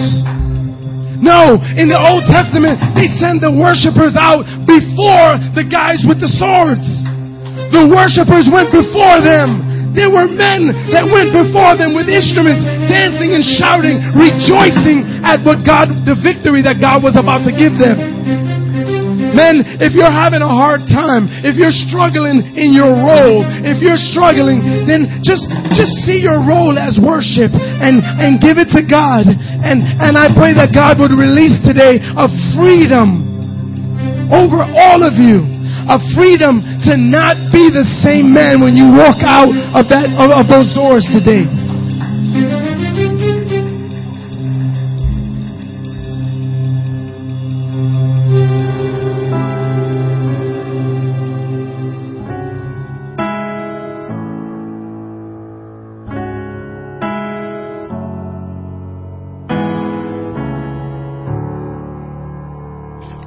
No, 1.22 1.54
in 1.78 1.86
the 1.86 1.96
Old 1.96 2.26
Testament, 2.26 2.82
they 2.98 3.06
send 3.22 3.40
the 3.40 3.54
worshipers 3.54 4.18
out 4.18 4.42
before 4.66 5.38
the 5.54 5.62
guys 5.62 6.02
with 6.02 6.18
the 6.18 6.26
swords. 6.34 6.84
The 7.70 7.86
worshipers 7.86 8.50
went 8.50 8.74
before 8.74 9.22
them. 9.22 9.71
There 9.92 10.08
were 10.08 10.24
men 10.24 10.72
that 10.96 11.04
went 11.04 11.36
before 11.36 11.76
them 11.76 11.92
with 11.92 12.08
instruments, 12.08 12.64
dancing 12.88 13.36
and 13.36 13.44
shouting, 13.44 14.00
rejoicing 14.16 15.04
at 15.20 15.44
what 15.44 15.68
God, 15.68 15.92
the 16.08 16.16
victory 16.16 16.64
that 16.64 16.80
God 16.80 17.04
was 17.04 17.12
about 17.20 17.44
to 17.44 17.52
give 17.52 17.76
them. 17.76 18.00
Men, 19.36 19.80
if 19.80 19.92
you're 19.96 20.12
having 20.12 20.40
a 20.40 20.48
hard 20.48 20.88
time, 20.88 21.28
if 21.44 21.56
you're 21.56 21.72
struggling 21.88 22.56
in 22.56 22.72
your 22.72 22.92
role, 22.92 23.44
if 23.64 23.80
you're 23.84 24.00
struggling, 24.00 24.88
then 24.88 25.20
just, 25.24 25.48
just 25.72 25.92
see 26.04 26.20
your 26.20 26.40
role 26.44 26.76
as 26.76 27.00
worship 27.00 27.52
and, 27.52 28.00
and 28.00 28.40
give 28.40 28.56
it 28.56 28.72
to 28.72 28.84
God. 28.84 29.28
And, 29.28 29.84
and 30.00 30.16
I 30.16 30.32
pray 30.32 30.52
that 30.56 30.72
God 30.72 31.00
would 31.00 31.12
release 31.12 31.56
today 31.64 32.00
a 32.00 32.28
freedom 32.56 33.28
over 34.32 34.64
all 34.64 35.04
of 35.04 35.20
you 35.20 35.51
a 35.88 35.98
freedom 36.14 36.62
to 36.86 36.96
not 36.96 37.34
be 37.50 37.70
the 37.70 37.86
same 38.02 38.32
man 38.32 38.60
when 38.60 38.76
you 38.76 38.86
walk 38.86 39.18
out 39.24 39.50
of 39.74 39.88
that 39.90 40.06
of, 40.18 40.30
of 40.30 40.46
those 40.48 40.70
doors 40.74 41.06
today. 41.10 41.46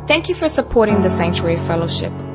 Thank 0.08 0.30
you 0.30 0.36
for 0.36 0.48
supporting 0.48 1.02
the 1.02 1.10
Sanctuary 1.18 1.58
Fellowship. 1.68 2.35